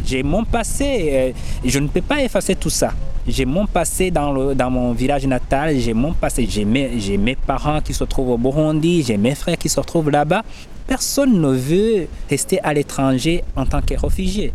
J'ai 0.07 0.23
mon 0.23 0.45
passé, 0.45 1.11
euh, 1.12 1.33
je 1.67 1.78
ne 1.78 1.88
peux 1.88 2.00
pas 2.00 2.23
effacer 2.23 2.55
tout 2.55 2.71
ça. 2.71 2.95
J'ai 3.26 3.45
mon 3.45 3.67
passé 3.67 4.11
dans, 4.11 4.33
le, 4.33 4.55
dans 4.55 4.71
mon 4.71 4.93
village 4.93 5.26
natal, 5.26 5.76
j'ai 5.78 5.93
mon 5.93 6.14
passé, 6.14 6.47
j'ai 6.49 6.64
mes, 6.64 6.99
j'ai 6.99 7.19
mes 7.19 7.37
parents 7.37 7.83
qui 7.83 7.93
se 7.93 8.05
trouvent 8.05 8.31
au 8.31 8.38
Burundi, 8.38 9.02
j'ai 9.02 9.19
mes 9.19 9.35
frères 9.35 9.59
qui 9.59 9.69
se 9.69 9.81
trouvent 9.83 10.09
là-bas. 10.09 10.45
Personne 10.87 11.38
ne 11.38 11.50
veut 11.50 12.07
rester 12.31 12.59
à 12.62 12.73
l'étranger 12.73 13.45
en 13.55 13.67
tant 13.67 13.83
que 13.83 13.93
réfugié. 14.00 14.55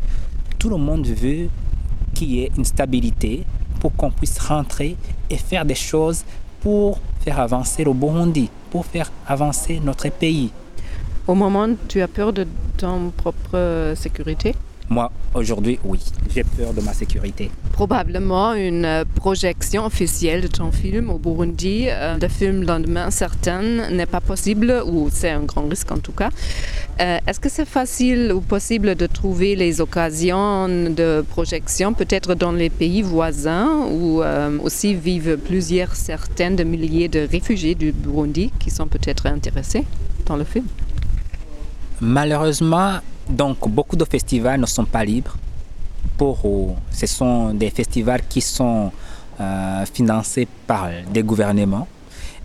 Tout 0.57 0.69
le 0.69 0.77
monde 0.77 1.05
veut 1.05 1.49
qu'il 2.13 2.31
y 2.31 2.43
ait 2.43 2.51
une 2.57 2.65
stabilité 2.65 3.43
pour 3.79 3.93
qu'on 3.95 4.11
puisse 4.11 4.39
rentrer 4.39 4.95
et 5.29 5.37
faire 5.37 5.65
des 5.65 5.75
choses 5.75 6.23
pour 6.61 6.99
faire 7.23 7.39
avancer 7.39 7.83
le 7.83 7.93
Burundi, 7.93 8.49
pour 8.71 8.85
faire 8.85 9.11
avancer 9.27 9.81
notre 9.83 10.09
pays. 10.09 10.51
Au 11.27 11.35
moment, 11.35 11.67
tu 11.87 12.01
as 12.01 12.07
peur 12.07 12.33
de 12.33 12.47
ton 12.77 13.11
propre 13.11 13.93
sécurité? 13.95 14.55
Moi, 14.93 15.11
aujourd'hui, 15.33 15.79
oui, 15.83 15.99
j'ai 16.33 16.43
peur 16.43 16.71
de 16.73 16.81
ma 16.81 16.93
sécurité. 16.93 17.49
Probablement 17.71 18.53
une 18.53 18.85
euh, 18.85 19.03
projection 19.15 19.85
officielle 19.85 20.41
de 20.41 20.47
ton 20.47 20.71
film 20.71 21.09
au 21.09 21.17
Burundi, 21.17 21.87
euh, 21.87 22.17
de 22.17 22.27
film 22.27 22.63
Lendemain 22.63 23.09
certain, 23.09 23.89
n'est 23.89 24.05
pas 24.05 24.21
possible, 24.21 24.83
ou 24.85 25.09
c'est 25.11 25.31
un 25.31 25.41
grand 25.41 25.67
risque 25.67 25.91
en 25.91 25.97
tout 25.97 26.11
cas. 26.11 26.29
Euh, 27.01 27.17
est-ce 27.25 27.39
que 27.39 27.49
c'est 27.49 27.65
facile 27.65 28.31
ou 28.31 28.39
possible 28.41 28.93
de 28.95 29.07
trouver 29.07 29.55
les 29.55 29.81
occasions 29.81 30.69
de 30.69 31.25
projection, 31.27 31.93
peut-être 31.93 32.35
dans 32.35 32.51
les 32.51 32.69
pays 32.69 33.01
voisins, 33.01 33.87
où 33.91 34.21
aussi 34.61 34.93
vivent 34.93 35.37
plusieurs 35.37 35.95
centaines 35.95 36.55
de 36.55 36.63
milliers 36.63 37.07
de 37.07 37.27
réfugiés 37.35 37.73
du 37.73 37.91
Burundi 37.91 38.51
qui 38.59 38.69
sont 38.69 38.87
peut-être 38.87 39.25
intéressés 39.25 39.85
dans 40.27 40.37
le 40.37 40.43
film? 40.43 40.65
Malheureusement, 41.99 42.99
donc 43.33 43.67
beaucoup 43.67 43.95
de 43.95 44.05
festivals 44.05 44.59
ne 44.59 44.65
sont 44.65 44.85
pas 44.85 45.03
libres. 45.03 45.35
Pour, 46.17 46.37
ce 46.91 47.07
sont 47.07 47.53
des 47.53 47.69
festivals 47.69 48.21
qui 48.29 48.41
sont 48.41 48.91
euh, 49.39 49.85
financés 49.91 50.47
par 50.67 50.89
des 51.11 51.23
gouvernements. 51.23 51.87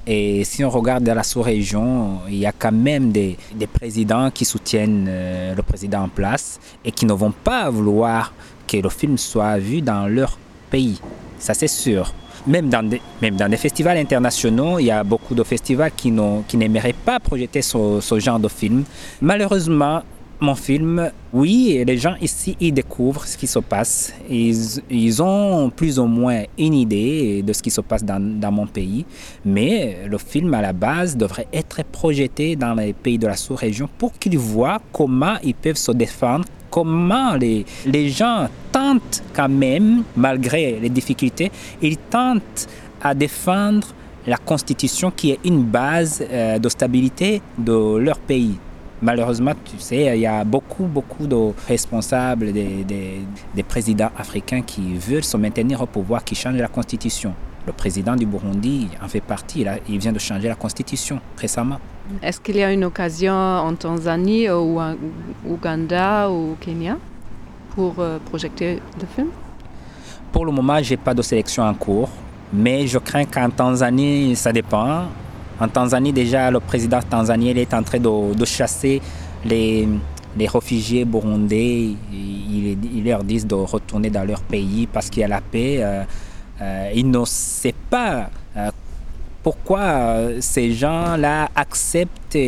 Et 0.07 0.43
si 0.45 0.65
on 0.65 0.71
regarde 0.71 1.05
dans 1.05 1.15
la 1.15 1.23
sous-région, 1.23 2.21
il 2.29 2.37
y 2.39 2.47
a 2.47 2.53
quand 2.53 2.73
même 2.73 3.13
des, 3.13 3.37
présidents 3.71 4.31
qui 4.31 4.47
soutiennent 4.47 5.07
euh, 5.07 5.55
le 5.55 5.63
président 5.63 6.05
en 6.05 6.09
place 6.09 6.59
et 6.83 6.91
qui 6.91 7.05
ne 7.05 7.13
vont 7.13 7.33
pas 7.33 7.69
vouloir 7.69 8.33
que 8.67 8.79
le 8.79 8.89
film 8.89 9.19
soit 9.19 9.59
vu 9.59 9.83
dans 9.83 10.07
leur 10.07 10.39
pays. 10.71 10.99
Ça, 11.39 11.53
c'est 11.53 11.69
sûr. 11.69 12.15
Même 12.47 12.71
dans, 12.71 12.89
des, 12.89 13.57
festivals 13.59 13.99
internationaux, 13.99 14.79
il 14.79 14.87
y 14.87 14.91
a 14.91 15.05
beaucoup 15.05 15.35
de 15.35 15.43
festivals 15.43 15.93
qui 15.95 16.11
n'aimeraient 16.11 16.95
pas 16.95 17.21
projeter 17.21 17.61
ce 17.61 18.19
genre 18.19 18.39
de 18.39 18.49
film. 18.49 18.85
Malheureusement, 19.21 20.03
mon 20.41 20.55
film, 20.55 21.11
oui, 21.33 21.83
les 21.85 21.99
gens 21.99 22.15
ici, 22.21 22.57
ils 22.61 22.73
découvrent 22.73 23.27
ce 23.27 23.37
qui 23.37 23.47
se 23.47 23.59
passe. 23.59 24.15
Ils, 24.31 24.81
ils 24.89 25.23
ont 25.23 25.71
plus 25.71 25.99
ou 25.99 26.07
moins 26.07 26.45
une 26.57 26.75
idée 26.75 27.43
de 27.43 27.53
ce 27.53 27.63
qui 27.63 27.71
se 27.71 27.81
passe 27.81 28.05
dans, 28.05 28.21
dans, 28.21 28.53
mon 28.53 28.67
pays. 28.67 29.05
Mais 29.45 29.99
le 30.07 30.19
film, 30.19 30.55
à 30.55 30.63
la 30.63 30.73
base, 30.73 31.17
devrait 31.17 31.49
être 31.53 31.83
projeté 31.85 32.55
dans 32.55 32.75
les 32.75 32.93
pays 32.93 33.19
de 33.19 33.27
la 33.27 33.37
sous-région 33.37 33.89
pour 33.99 34.13
qu'ils 34.13 34.39
voient 34.39 34.79
comment 34.93 35.37
ils 35.43 35.55
peuvent 35.55 35.77
se 35.77 35.93
défendre, 35.93 36.45
comment 36.71 37.35
les, 37.35 37.67
les 37.87 38.09
gens 38.09 38.49
tentent 38.71 39.23
quand 39.35 39.49
même, 39.49 40.05
malgré 40.17 40.79
les 40.79 40.89
difficultés, 40.89 41.51
ils 41.83 41.97
tentent 41.97 42.69
à 43.03 43.13
défendre 43.15 43.89
la 44.27 44.37
Constitution 44.37 45.11
qui 45.11 45.33
est 45.33 45.41
une 45.45 45.63
base 45.63 46.23
euh, 46.31 46.59
de 46.59 46.69
stabilité 46.69 47.43
de 47.57 47.97
leur 47.97 48.19
pays. 48.19 48.57
Malheureusement, 49.01 49.53
tu 49.65 49.79
sais, 49.79 50.17
il 50.17 50.21
y 50.21 50.27
a 50.27 50.43
beaucoup, 50.43 50.85
beaucoup 50.85 51.27
de 51.27 51.53
responsables, 51.69 52.53
des, 52.53 52.85
des, 52.85 53.63
présidents 53.63 54.11
africains 54.19 54.63
qui 54.63 54.95
veulent 54.95 55.25
se 55.25 55.37
maintenir 55.37 55.81
au 55.81 55.87
pouvoir, 55.87 56.25
qui 56.25 56.35
changent 56.35 56.57
la 56.57 56.69
constitution. 56.69 57.33
Le 57.67 57.73
président 57.73 58.17
du 58.17 58.27
Burundi 58.27 58.89
en 59.01 59.07
fait 59.07 59.21
partie, 59.21 59.61
il, 59.61 59.71
il 59.89 59.99
vient 59.99 60.13
de 60.13 60.19
changer 60.19 60.49
la 60.49 60.57
constitution 60.57 61.21
récemment. 61.37 61.79
Est-ce 62.23 62.41
qu'il 62.41 62.57
y 62.57 62.63
a 62.63 62.73
une 62.73 62.85
occasion 62.85 63.35
en 63.35 63.75
Tanzanie 63.75 64.51
ou 64.51 64.81
en 64.81 64.97
Ouganda 65.47 66.29
ou 66.31 66.53
au 66.53 66.57
Kenya 66.59 66.97
pour 67.75 67.95
euh, 67.99 68.19
projeter 68.19 68.81
le 69.01 69.07
film? 69.15 69.29
Pour 70.33 70.45
le 70.45 70.53
moment, 70.53 70.83
je 70.83 70.91
n'ai 70.91 70.97
pas 70.97 71.15
de 71.15 71.23
sélection 71.23 71.63
en 71.63 71.75
cours, 71.75 72.09
mais 72.53 72.87
je 72.87 72.99
crains 72.99 73.27
qu'en 73.27 73.51
Tanzanie, 73.51 74.35
ça 74.35 74.53
dépend. 74.53 75.05
En 75.61 75.69
Tanzanie, 75.69 76.13
déjà, 76.13 76.51
le 76.51 76.61
président 76.61 77.01
tanzanien 77.03 77.55
est 77.57 77.75
en 77.75 77.83
train 77.83 77.99
de, 77.99 78.45
chasser 78.45 79.01
les, 79.45 79.89
les, 80.37 80.47
réfugiés 80.47 81.05
burundais. 81.05 81.91
Il, 82.13 83.05
leur 83.05 83.25
dit 83.25 83.45
de 83.45 83.55
retourner 83.55 84.11
dans 84.11 84.25
leur 84.25 84.41
pays 84.43 84.87
parce 84.87 85.11
qu'il 85.11 85.23
y 85.23 85.25
a 85.25 85.29
la 85.29 85.41
paix. 85.41 85.79
Euh, 85.81 86.05
euh, 86.61 86.91
il 86.95 87.11
ne 87.11 87.25
sait 87.25 87.75
pas 87.89 88.31
euh, 88.57 88.71
pourquoi 89.43 89.81
euh, 89.81 90.39
ces 90.41 90.73
gens-là 90.73 91.49
acceptent 91.55 92.39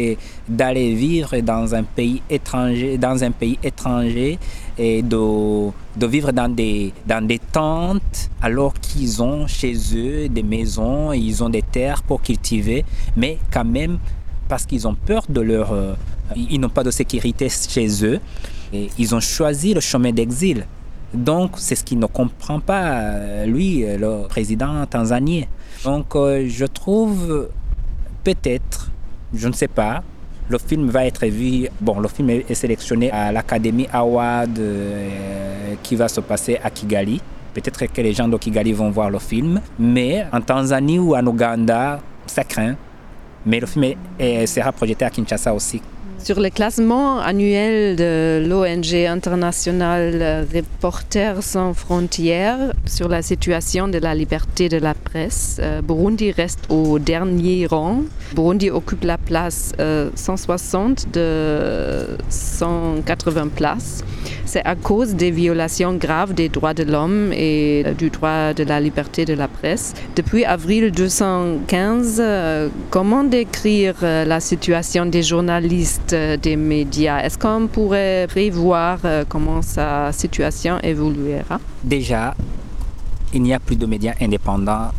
d'aller 0.49 0.95
vivre 0.95 1.39
dans 1.41 1.75
un 1.75 1.85
pays 1.85 2.21
étranger, 2.29 2.99
dans 2.99 3.23
un 3.23 3.31
pays 3.31 3.59
étranger 3.63 4.39
et 4.77 5.03
de, 5.03 5.71
de 6.01 6.07
vivre 6.07 6.33
dans 6.33 6.49
des, 6.49 6.93
dans 7.07 7.25
des 7.25 7.39
tentes 7.39 8.31
alors 8.41 8.73
qu'ils 8.75 9.23
ont 9.23 9.47
chez 9.47 9.75
eux 9.95 10.29
des 10.29 10.43
maisons, 10.43 11.13
ils 11.13 11.45
ont 11.45 11.51
des 11.51 11.63
terres 11.63 12.03
pour 12.03 12.23
cultiver, 12.23 12.85
mais 13.17 13.39
quand 13.53 13.67
même 13.67 13.99
parce 14.49 14.65
qu'ils 14.67 14.89
ont 14.89 14.95
peur 14.95 15.23
de 15.29 15.41
leur... 15.41 15.73
Euh, 15.73 15.95
ils 16.35 16.61
n'ont 16.61 16.69
pas 16.71 16.85
de 16.85 16.91
sécurité 16.91 17.49
chez 17.49 17.89
eux, 18.05 18.19
et 18.73 18.89
ils 18.99 19.15
ont 19.15 19.21
choisi 19.21 19.75
le 19.75 19.81
chemin 19.81 20.13
d'exil. 20.13 20.67
Donc, 21.13 21.53
c'est 21.57 21.75
ce 21.75 21.85
qu'il 21.85 21.99
ne 21.99 22.07
comprend 22.07 22.61
pas, 22.61 22.85
euh, 22.93 23.47
lui, 23.47 23.85
le 23.85 24.29
président 24.29 24.87
tanzanien. 24.87 25.43
Donc, 25.85 26.15
euh, 26.15 26.47
je 26.49 26.67
trouve 26.67 27.49
peut-être, 28.23 28.91
je 29.35 29.49
ne 29.49 29.53
sais 29.53 29.69
pas, 29.69 30.03
le 30.51 30.59
film 30.59 30.91
va 30.91 31.07
être 31.07 31.25
vu. 31.27 31.69
Bon, 31.81 32.01
le 32.01 32.09
film 32.09 32.29
est 32.31 32.55
sélectionné 32.55 33.11
à 33.13 33.31
l'Académie 33.31 33.87
Award 33.93 34.59
euh, 34.59 35.75
qui 35.83 35.95
va 35.95 36.09
se 36.09 36.21
passer 36.21 36.59
à 36.63 36.71
Kigali. 36.71 37.21
Peut-être 37.55 37.87
que 37.87 38.01
les 38.01 38.13
gens 38.13 38.27
de 38.27 38.37
Kigali 38.37 38.73
vont 38.73 38.91
voir 38.91 39.11
le 39.11 39.21
film, 39.21 39.61
mais 39.79 40.27
en 40.33 40.41
Tanzanie 40.41 40.99
ou 40.99 41.15
en 41.15 41.25
Ouganda, 41.27 42.01
ça 42.27 42.43
craint. 42.43 42.75
Mais 43.47 43.61
le 43.61 43.67
film 43.67 43.95
sera 44.47 44.73
projeté 44.73 45.05
à 45.05 45.11
Kinshasa 45.11 45.55
aussi. 45.55 45.81
Sur 46.23 46.39
le 46.39 46.51
classement 46.51 47.19
annuel 47.19 47.97
de 47.97 48.45
l'ONG 48.47 48.95
internationale 49.07 50.47
Reporters 50.55 51.43
sans 51.43 51.73
frontières 51.73 52.75
sur 52.85 53.09
la 53.09 53.23
situation 53.23 53.89
de 53.89 53.99
la 53.99 54.15
liberté 54.15 54.69
de 54.69 54.77
la 54.77 54.93
presse, 54.93 55.57
euh, 55.61 55.81
Burundi 55.81 56.31
reste 56.31 56.61
au 56.69 56.99
dernier 56.99 57.67
rang. 57.67 58.03
Burundi 58.35 58.71
occupe 58.71 59.05
la 59.05 59.17
place 59.17 59.73
160 60.15 61.07
euh, 61.17 62.07
de 62.07 62.23
180 62.29 63.49
places. 63.49 64.05
C'est 64.53 64.67
à 64.67 64.75
cause 64.75 65.15
des 65.15 65.31
violations 65.31 65.95
graves 65.95 66.35
des 66.35 66.49
droits 66.49 66.75
de 66.75 66.83
l'homme 66.83 67.33
et 67.33 67.85
du 67.97 68.11
droit 68.11 68.53
de 68.53 68.65
la 68.65 68.81
liberté 68.81 69.25
de 69.25 69.35
la 69.35 69.47
presse. 69.47 69.95
Depuis 70.17 70.45
avril 70.45 70.91
2015, 70.91 72.19
euh, 72.19 72.69
comment 72.91 73.23
décrire 73.23 73.95
la 74.03 74.41
situation 74.41 75.07
des 75.07 75.23
journalistes 75.23 76.17
des 76.43 76.57
médias? 76.57 77.23
Est-ce 77.23 77.39
qu'on 77.39 77.69
pourrait 77.69 78.27
prévoir 78.29 78.99
euh, 79.05 79.25
comment 79.29 79.63
sa 79.63 80.11
situation 80.11 80.81
évoluera? 80.83 81.61
Déjà, 81.85 82.35
il 83.33 83.43
n'y 83.43 83.55
a 83.55 83.61
plus 83.61 83.77
de 83.77 83.87
médias 83.87 84.15
indépendants 84.21 84.91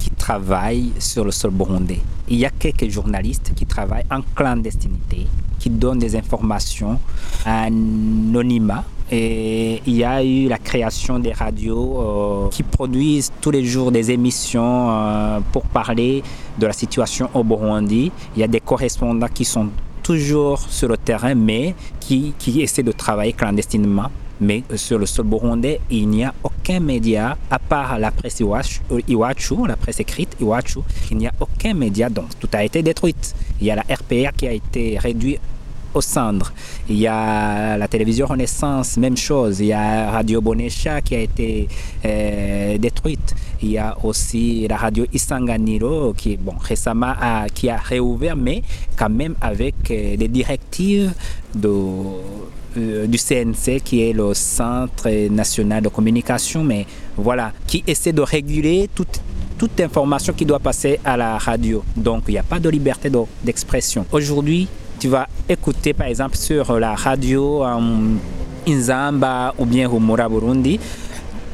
qui 0.00 0.10
travaillent 0.10 0.90
sur 0.98 1.24
le 1.24 1.30
sol 1.30 1.52
burundais. 1.52 2.00
Il 2.28 2.38
y 2.38 2.44
a 2.44 2.50
quelques 2.50 2.88
journalistes 2.88 3.52
qui 3.54 3.64
travaillent 3.64 4.06
en 4.10 4.22
clandestinité, 4.34 5.28
qui 5.58 5.70
donnent 5.70 5.98
des 5.98 6.16
informations 6.16 6.98
anonymat 7.44 8.84
et 9.10 9.80
il 9.86 9.94
y 9.94 10.04
a 10.04 10.22
eu 10.22 10.48
la 10.48 10.58
création 10.58 11.18
des 11.18 11.32
radios 11.32 11.98
euh, 11.98 12.48
qui 12.50 12.62
produisent 12.62 13.32
tous 13.40 13.50
les 13.50 13.64
jours 13.64 13.90
des 13.90 14.10
émissions 14.10 14.90
euh, 14.90 15.40
pour 15.52 15.62
parler 15.62 16.22
de 16.58 16.66
la 16.66 16.74
situation 16.74 17.30
au 17.32 17.42
Burundi. 17.42 18.12
Il 18.36 18.40
y 18.40 18.42
a 18.42 18.48
des 18.48 18.60
correspondants 18.60 19.28
qui 19.32 19.46
sont 19.46 19.70
toujours 20.02 20.58
sur 20.58 20.88
le 20.88 20.98
terrain, 20.98 21.34
mais 21.34 21.74
qui, 22.00 22.34
qui 22.38 22.60
essaient 22.60 22.82
de 22.82 22.92
travailler 22.92 23.32
clandestinement. 23.32 24.10
Mais 24.40 24.62
sur 24.76 24.98
le 24.98 25.06
sol 25.06 25.26
burundais, 25.26 25.80
il 25.90 26.08
n'y 26.08 26.22
a 26.24 26.32
aucun 26.44 26.78
média, 26.78 27.36
à 27.50 27.58
part 27.58 27.98
la 27.98 28.12
presse 28.12 28.40
Iwachu, 28.40 29.66
la 29.66 29.76
presse 29.76 29.98
écrite 29.98 30.36
Iwachu, 30.40 30.80
il 31.10 31.16
n'y 31.16 31.26
a 31.26 31.32
aucun 31.40 31.74
média, 31.74 32.08
donc 32.08 32.26
tout 32.38 32.48
a 32.52 32.62
été 32.62 32.82
détruit. 32.82 33.16
Il 33.60 33.66
y 33.66 33.70
a 33.72 33.74
la 33.74 33.82
RPA 33.82 34.30
qui 34.36 34.46
a 34.46 34.52
été 34.52 34.96
réduite 34.98 35.40
aux 35.94 36.00
cendres. 36.00 36.52
Il 36.88 36.96
y 36.96 37.06
a 37.06 37.76
la 37.76 37.88
télévision 37.88 38.26
Renaissance, 38.26 38.96
même 38.96 39.16
chose. 39.16 39.60
Il 39.60 39.66
y 39.66 39.72
a 39.72 40.10
Radio 40.10 40.40
Bonesha 40.40 41.00
qui 41.00 41.14
a 41.14 41.20
été 41.20 41.68
euh, 42.04 42.78
détruite. 42.78 43.34
Il 43.62 43.70
y 43.70 43.78
a 43.78 43.96
aussi 44.04 44.66
la 44.68 44.76
radio 44.76 45.04
Isanganiro 45.12 46.12
qui, 46.14 46.36
bon, 46.36 46.54
récemment 46.60 47.14
a, 47.20 47.48
qui 47.48 47.68
a 47.68 47.76
réouvert, 47.76 48.36
mais 48.36 48.62
quand 48.96 49.10
même 49.10 49.34
avec 49.40 49.74
euh, 49.90 50.16
des 50.16 50.28
directives 50.28 51.12
euh, 51.64 53.06
du 53.06 53.18
CNC 53.18 53.80
qui 53.82 54.02
est 54.02 54.12
le 54.12 54.34
Centre 54.34 55.08
national 55.28 55.82
de 55.82 55.88
communication, 55.88 56.62
mais 56.62 56.86
voilà, 57.16 57.52
qui 57.66 57.82
essaie 57.86 58.12
de 58.12 58.22
réguler 58.22 58.88
toute 58.94 59.80
information 59.80 60.32
qui 60.32 60.44
doit 60.44 60.60
passer 60.60 61.00
à 61.04 61.16
la 61.16 61.36
radio. 61.38 61.82
Donc 61.96 62.24
il 62.28 62.32
n'y 62.32 62.38
a 62.38 62.42
pas 62.44 62.60
de 62.60 62.68
liberté 62.68 63.10
d'expression. 63.42 64.06
Aujourd'hui, 64.12 64.68
tu 64.98 65.08
vas 65.08 65.28
écouter 65.48 65.92
par 65.92 66.08
exemple 66.08 66.36
sur 66.36 66.78
la 66.78 66.94
radio 66.94 67.62
um, 67.64 68.18
Inzamba 68.66 69.54
ou 69.58 69.64
bien 69.64 69.88
Humura 69.90 70.28
Burundi, 70.28 70.78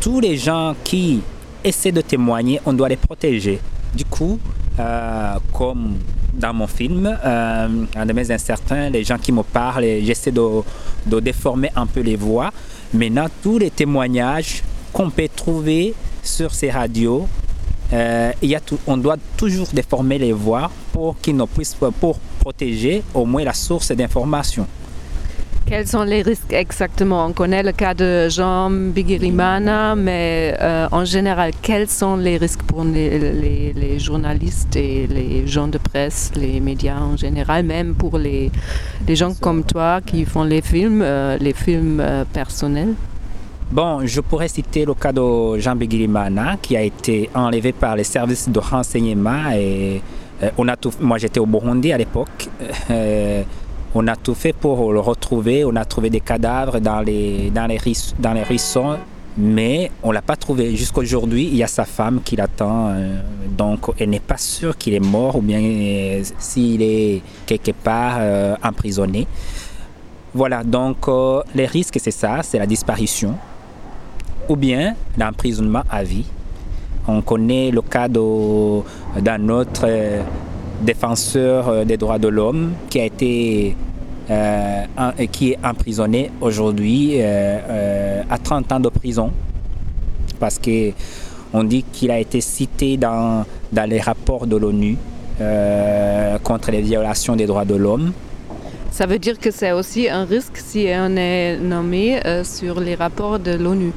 tous 0.00 0.20
les 0.20 0.36
gens 0.36 0.74
qui 0.82 1.20
essaient 1.62 1.92
de 1.92 2.00
témoigner, 2.00 2.60
on 2.66 2.72
doit 2.72 2.88
les 2.88 2.96
protéger. 2.96 3.60
Du 3.94 4.04
coup, 4.04 4.38
euh, 4.78 5.34
comme 5.52 5.96
dans 6.32 6.52
mon 6.52 6.66
film, 6.66 7.06
euh, 7.06 7.68
un 7.94 8.06
de 8.06 8.12
mes 8.12 8.30
incertains, 8.30 8.90
les 8.90 9.04
gens 9.04 9.18
qui 9.18 9.30
me 9.30 9.42
parlent, 9.42 9.84
j'essaie 10.02 10.32
de, 10.32 10.62
de 11.06 11.20
déformer 11.20 11.70
un 11.76 11.86
peu 11.86 12.00
les 12.00 12.16
voix. 12.16 12.50
Maintenant, 12.92 13.26
tous 13.42 13.58
les 13.58 13.70
témoignages 13.70 14.62
qu'on 14.92 15.10
peut 15.10 15.28
trouver 15.34 15.94
sur 16.22 16.52
ces 16.52 16.70
radios, 16.70 17.28
euh, 17.92 18.32
il 18.42 18.48
y 18.48 18.54
a 18.56 18.60
tout, 18.60 18.78
on 18.86 18.96
doit 18.96 19.16
toujours 19.36 19.68
déformer 19.72 20.18
les 20.18 20.32
voix 20.32 20.70
pour 20.92 21.20
qu'ils 21.20 21.36
ne 21.36 21.44
puissent 21.44 21.76
pour 22.00 22.18
protéger 22.44 23.02
au 23.14 23.24
moins 23.24 23.44
la 23.44 23.54
source 23.54 23.90
d'information. 23.92 24.66
Quels 25.66 25.88
sont 25.88 26.02
les 26.02 26.20
risques 26.20 26.52
exactement? 26.52 27.24
On 27.28 27.32
connaît 27.32 27.62
le 27.62 27.72
cas 27.72 27.94
de 27.94 28.28
Jean 28.28 28.68
Bigirimana, 28.94 29.94
mais 29.94 30.54
euh, 30.60 30.86
en 30.92 31.06
général, 31.06 31.52
quels 31.62 31.88
sont 31.88 32.16
les 32.16 32.36
risques 32.36 32.64
pour 32.64 32.84
les, 32.84 33.18
les, 33.42 33.72
les, 33.72 33.98
journalistes 33.98 34.76
et 34.76 35.06
les 35.06 35.46
gens 35.46 35.68
de 35.68 35.78
presse, 35.78 36.32
les 36.36 36.60
médias 36.60 37.00
en 37.12 37.16
général, 37.16 37.64
même 37.64 37.94
pour 37.94 38.18
les, 38.18 38.50
les 39.08 39.16
gens 39.16 39.32
comme 39.44 39.62
toi 39.64 40.02
qui 40.08 40.26
font 40.26 40.44
les 40.44 40.60
films, 40.60 41.00
euh, 41.02 41.38
les 41.40 41.54
films 41.54 42.00
euh, 42.00 42.26
personnels? 42.30 42.94
Bon, 43.72 44.06
je 44.06 44.20
pourrais 44.20 44.48
citer 44.48 44.84
le 44.84 44.92
cas 44.92 45.12
de 45.12 45.58
Jean 45.58 45.76
Bigirimana 45.76 46.58
qui 46.60 46.76
a 46.76 46.82
été 46.82 47.30
enlevé 47.34 47.72
par 47.72 47.96
les 47.96 48.04
services 48.04 48.50
de 48.50 48.60
renseignement 48.60 49.44
et 49.54 50.02
on 50.58 50.68
a 50.68 50.76
tout, 50.76 50.92
moi 51.00 51.18
j'étais 51.18 51.40
au 51.40 51.46
Burundi 51.46 51.92
à 51.92 51.98
l'époque. 51.98 52.48
Euh, 52.90 53.42
on 53.94 54.06
a 54.08 54.16
tout 54.16 54.34
fait 54.34 54.52
pour 54.52 54.92
le 54.92 55.00
retrouver. 55.00 55.64
On 55.64 55.76
a 55.76 55.84
trouvé 55.84 56.10
des 56.10 56.20
cadavres 56.20 56.80
dans 56.80 57.00
les, 57.00 57.50
dans 57.50 57.68
mais 59.36 59.90
on 60.02 60.08
ne 60.08 60.14
l'a 60.14 60.22
pas 60.22 60.36
trouvé. 60.36 60.76
Jusqu'aujourd'hui, 60.76 61.44
il 61.46 61.56
y 61.56 61.62
a 61.62 61.66
sa 61.66 61.84
femme 61.84 62.20
qui 62.24 62.36
l'attend. 62.36 62.88
Euh, 62.88 63.20
donc, 63.56 63.90
elle 63.98 64.10
n'est 64.10 64.20
pas 64.20 64.36
sûre 64.36 64.76
qu'il 64.76 64.94
est 64.94 65.00
mort 65.00 65.36
ou 65.36 65.40
bien 65.40 66.22
s'il 66.38 66.82
est 66.82 67.22
quelque 67.46 67.72
part 67.72 68.20
emprisonné. 68.62 69.26
Voilà, 70.34 70.64
donc 70.64 71.06
les 71.54 71.66
risques, 71.66 71.98
c'est 72.00 72.10
ça, 72.10 72.40
c'est 72.42 72.58
la 72.58 72.66
disparition 72.66 73.36
ou 74.48 74.56
bien 74.56 74.94
l'emprisonnement 75.16 75.82
à 75.90 76.02
vie. 76.02 76.26
On 77.06 77.20
connaît 77.20 77.70
le 77.70 77.82
cas 77.82 78.08
d'un 78.08 79.48
autre 79.50 79.82
euh, 79.84 80.22
défenseur 80.80 81.68
euh, 81.68 81.84
des 81.84 81.98
droits 81.98 82.18
de 82.18 82.28
l'homme 82.28 82.72
qui 82.88 83.74
euh, 84.30 84.82
est 85.18 85.58
emprisonné 85.62 86.30
aujourd'hui 86.40 87.20
à 87.20 88.38
30 88.42 88.72
ans 88.72 88.80
de 88.80 88.88
prison 88.88 89.30
parce 90.40 90.58
que 90.58 90.92
on 91.52 91.62
dit 91.62 91.84
qu'il 91.92 92.10
a 92.10 92.18
été 92.18 92.40
cité 92.40 92.96
dans 92.96 93.44
les 93.86 94.00
rapports 94.00 94.46
de 94.46 94.56
l'ONU 94.56 94.96
contre 96.42 96.70
les 96.70 96.80
violations 96.80 97.36
des 97.36 97.46
droits 97.46 97.66
de 97.66 97.74
l'homme. 97.74 98.12
Ça 98.90 99.04
veut 99.06 99.18
dire 99.18 99.38
que 99.38 99.50
c'est 99.50 99.72
aussi 99.72 100.08
un 100.08 100.24
risque 100.24 100.56
si 100.56 100.86
on 100.88 101.16
est 101.16 101.58
nommé 101.58 102.18
sur 102.44 102.80
les 102.80 102.94
rapports 102.94 103.38
de 103.38 103.52
l'ONU. 103.52 103.92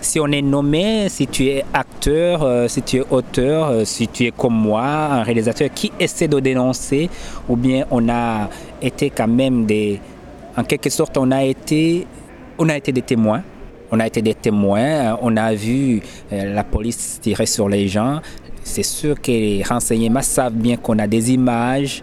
Si 0.00 0.20
on 0.20 0.26
est 0.28 0.42
nommé, 0.42 1.08
si 1.08 1.26
tu 1.26 1.46
es 1.46 1.64
acteur, 1.72 2.42
euh, 2.42 2.68
si 2.68 2.82
tu 2.82 2.98
es 2.98 3.04
auteur, 3.10 3.68
euh, 3.68 3.84
si 3.84 4.08
tu 4.08 4.24
es 4.26 4.30
comme 4.30 4.54
moi, 4.54 4.84
un 4.84 5.22
réalisateur 5.22 5.68
qui 5.74 5.92
essaie 5.98 6.28
de 6.28 6.40
dénoncer, 6.40 7.08
ou 7.48 7.56
bien 7.56 7.84
on 7.90 8.08
a 8.08 8.48
été 8.80 9.10
quand 9.10 9.28
même 9.28 9.66
des... 9.66 10.00
En 10.56 10.64
quelque 10.64 10.90
sorte, 10.90 11.16
on 11.18 11.30
a 11.30 11.44
été, 11.44 12.06
on 12.58 12.68
a 12.68 12.76
été 12.76 12.92
des 12.92 13.02
témoins. 13.02 13.42
On 13.90 14.00
a 14.00 14.06
été 14.06 14.20
des 14.20 14.34
témoins, 14.34 15.16
on 15.22 15.36
a 15.36 15.54
vu 15.54 16.00
euh, 16.32 16.54
la 16.54 16.64
police 16.64 17.20
tirer 17.20 17.46
sur 17.46 17.68
les 17.68 17.86
gens. 17.86 18.20
C'est 18.64 18.82
sûr 18.82 19.20
que 19.20 19.30
les 19.30 19.62
renseignements 19.62 20.22
savent 20.22 20.54
bien 20.54 20.76
qu'on 20.76 20.98
a 20.98 21.06
des 21.06 21.32
images, 21.32 22.02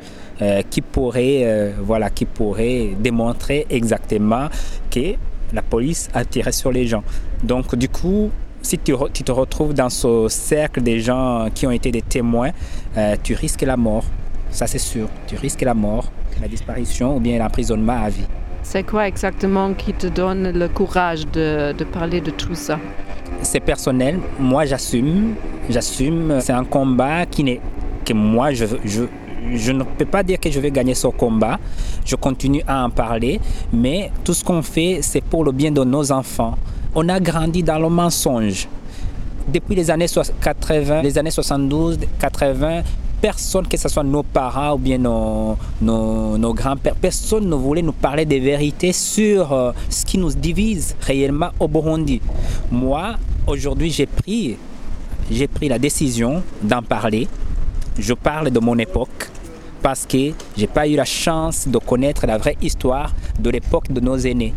qui 0.70 0.82
pourraient, 0.82 1.72
voilà, 1.82 2.10
qui 2.10 2.26
pourraient 2.26 2.90
démontrer 3.00 3.66
exactement 3.70 4.48
que 4.90 5.16
la 5.54 5.62
police 5.62 6.10
a 6.14 6.26
tiré 6.26 6.52
sur 6.52 6.72
les 6.72 6.88
gens. 6.88 7.04
Donc 7.44 7.76
du 7.76 7.88
coup, 7.88 8.32
si 8.62 8.80
tu, 8.80 8.94
te 8.94 9.32
retrouves 9.32 9.74
dans 9.74 9.90
ce 9.90 10.28
cercle 10.30 10.82
des 10.82 11.00
gens 11.00 11.48
qui 11.54 11.68
ont 11.68 11.72
été 11.72 11.92
des 11.92 12.02
témoins, 12.02 12.52
euh, 12.98 13.16
tu 13.22 13.36
risques 13.36 13.62
la 13.62 13.78
mort. 13.78 14.06
Ça 14.50 14.68
c'est 14.68 14.80
sûr. 14.80 15.08
Tu 15.28 15.36
risques 15.36 15.62
la 15.62 15.74
mort, 15.74 16.12
la 16.42 16.48
disparition 16.48 17.18
ou 17.18 17.20
bien 17.20 17.38
l'emprisonnement 17.38 18.04
à 18.04 18.10
vie. 18.10 18.28
C'est 18.64 18.84
quoi 18.84 19.08
exactement 19.08 19.74
qui 19.74 19.94
te 19.94 20.08
donne 20.08 20.52
le 20.58 20.70
courage 20.70 21.28
de, 21.28 21.84
parler 21.92 22.22
de 22.22 22.32
tout 22.32 22.56
ça? 22.56 22.80
C'est 23.42 23.60
personnel. 23.60 24.20
Moi 24.40 24.66
j'assume. 24.66 25.36
J'assume. 25.70 26.40
C'est 26.40 26.54
un 26.54 26.64
combat 26.64 27.26
qui 27.26 27.44
n'est 27.44 27.60
que 28.06 28.14
moi 28.14 28.52
je, 28.52 28.66
je, 28.86 29.04
je 29.54 29.72
ne 29.72 29.84
peux 29.84 30.06
pas 30.06 30.24
dire 30.24 30.40
que 30.40 30.50
je 30.50 30.60
vais 30.60 30.72
gagner 30.72 30.94
ce 30.96 31.08
combat. 31.08 31.60
Je 32.06 32.16
continue 32.16 32.64
à 32.68 32.84
en 32.86 32.90
parler, 32.90 33.40
mais 33.72 34.12
tout 34.24 34.34
ce 34.34 34.44
qu'on 34.44 34.62
fait, 34.62 35.00
c'est 35.02 35.22
pour 35.22 35.44
le 35.44 35.52
bien 35.52 35.72
de 35.72 35.84
nos 35.84 36.12
enfants. 36.12 36.58
On 36.96 37.08
a 37.10 37.20
grandi 37.20 37.64
dans 37.64 37.80
le 37.80 37.90
mensonge. 37.90 38.68
Depuis 39.48 39.76
les 39.76 39.92
années 39.92 40.06
80, 40.42 41.02
les 41.02 41.18
années 41.18 41.32
72, 41.32 42.00
80, 42.20 42.82
personne, 43.24 43.68
que 43.68 43.78
ce 43.78 43.90
soit 43.90 44.04
nos 44.04 44.24
parents 44.24 44.74
ou 44.74 44.78
bien 44.78 44.98
nos, 44.98 45.58
grands-pères, 46.54 46.96
personne 46.96 47.50
ne 47.50 47.56
voulait 47.56 47.82
nous 47.82 47.94
parler 47.94 48.26
des 48.26 48.40
vérités 48.40 48.94
sur 48.94 49.54
euh, 49.54 49.72
ce 49.90 50.06
qui 50.06 50.18
nous 50.18 50.32
divise 50.32 50.96
réellement 51.02 51.50
au 51.60 51.68
Burundi. 51.68 52.22
Moi, 52.72 53.14
aujourd'hui, 53.48 53.92
j'ai 53.92 54.06
pris 54.06 54.58
la 55.70 55.80
décision 55.80 56.44
d'en 56.62 56.82
parler. 56.82 57.28
Je 57.98 58.14
parle 58.14 58.50
de 58.50 58.60
mon 58.60 58.78
époque 58.78 59.30
parce 59.84 60.06
que 60.06 60.32
j'ai 60.58 60.68
pas 60.68 60.88
eu 60.88 60.96
la 60.96 61.06
chance 61.06 61.68
de 61.68 61.78
connaître 61.78 62.26
la 62.26 62.38
vraie 62.38 62.58
histoire 62.62 63.14
de 63.40 63.50
l'époque 63.50 63.92
de 63.92 64.00
nos 64.00 64.18
aînés. 64.18 64.54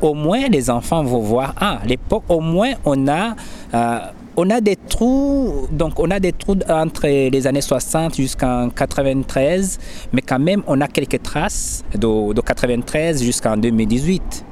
Au 0.00 0.14
moins, 0.14 0.48
les 0.48 0.70
enfants 0.70 1.04
vont 1.04 1.20
voir, 1.20 1.54
ah, 1.60 1.80
l'époque, 1.86 2.24
au 2.28 2.40
moins, 2.40 2.72
on 2.84 3.06
a, 3.06 3.36
euh, 3.74 3.98
on 4.36 4.48
a 4.48 4.60
des 4.62 4.76
trous, 4.76 5.68
donc 5.70 6.00
on 6.00 6.10
a 6.10 6.18
des 6.18 6.32
trous 6.32 6.56
entre 6.68 7.06
les 7.06 7.46
années 7.46 7.60
60 7.60 8.16
jusqu'en 8.16 8.70
93, 8.70 9.78
mais 10.12 10.22
quand 10.22 10.38
même, 10.38 10.62
on 10.66 10.80
a 10.80 10.88
quelques 10.88 11.22
traces 11.22 11.84
de, 11.94 12.32
de 12.32 12.40
93 12.40 13.22
jusqu'en 13.22 13.58
2018. 13.58 14.46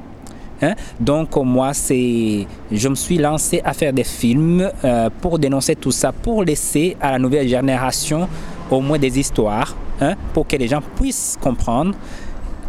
Hein? 0.61 0.75
Donc 0.99 1.37
moi, 1.37 1.73
c'est, 1.73 2.47
je 2.71 2.89
me 2.89 2.95
suis 2.95 3.19
lancé 3.19 3.61
à 3.65 3.73
faire 3.73 3.93
des 3.93 4.05
films 4.05 4.71
euh, 4.85 5.09
pour 5.21 5.39
dénoncer 5.39 5.77
tout 5.77 5.93
ça, 5.93 6.13
pour 6.13 6.43
laisser 6.43 6.97
à 7.01 7.13
la 7.13 7.19
nouvelle 7.19 7.49
génération 7.49 8.29
au 8.71 8.81
moins 8.81 8.99
des 8.99 9.19
histoires 9.19 9.77
hein, 10.01 10.15
pour 10.35 10.47
que 10.47 10.57
les 10.57 10.69
gens 10.69 10.83
puissent 10.97 11.39
comprendre. 11.41 11.95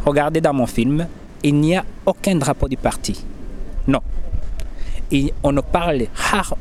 Regardez 0.05 0.41
dans 0.41 0.53
mon 0.53 0.65
film, 0.65 1.07
il 1.43 1.55
n'y 1.55 1.75
a 1.75 1.83
aucun 2.05 2.35
drapeau 2.35 2.67
du 2.67 2.77
parti. 2.77 3.23
Non. 3.87 3.99
On, 5.43 5.55
parle, 5.61 6.03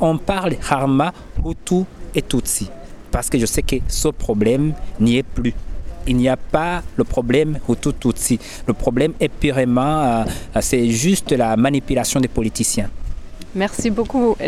on 0.00 0.16
parle 0.16 0.54
rarement 0.62 1.10
Hutu 1.44 1.84
et 2.14 2.22
Tutsi. 2.22 2.70
Parce 3.10 3.28
que 3.28 3.38
je 3.38 3.46
sais 3.46 3.62
que 3.62 3.76
ce 3.86 4.08
problème 4.08 4.72
n'y 5.00 5.18
est 5.18 5.22
plus. 5.22 5.54
Il 6.06 6.16
n'y 6.16 6.28
a 6.28 6.36
pas 6.36 6.82
le 6.96 7.04
problème 7.04 7.58
Hutu 7.68 7.92
Tutsi. 7.94 8.38
Le 8.66 8.72
problème 8.72 9.12
est 9.20 9.28
purement, 9.28 10.02
euh, 10.02 10.60
c'est 10.60 10.88
juste 10.88 11.32
la 11.32 11.56
manipulation 11.56 12.20
des 12.20 12.28
politiciens. 12.28 12.88
Merci 13.54 13.90
beaucoup, 13.90 14.36
Eddie. 14.38 14.46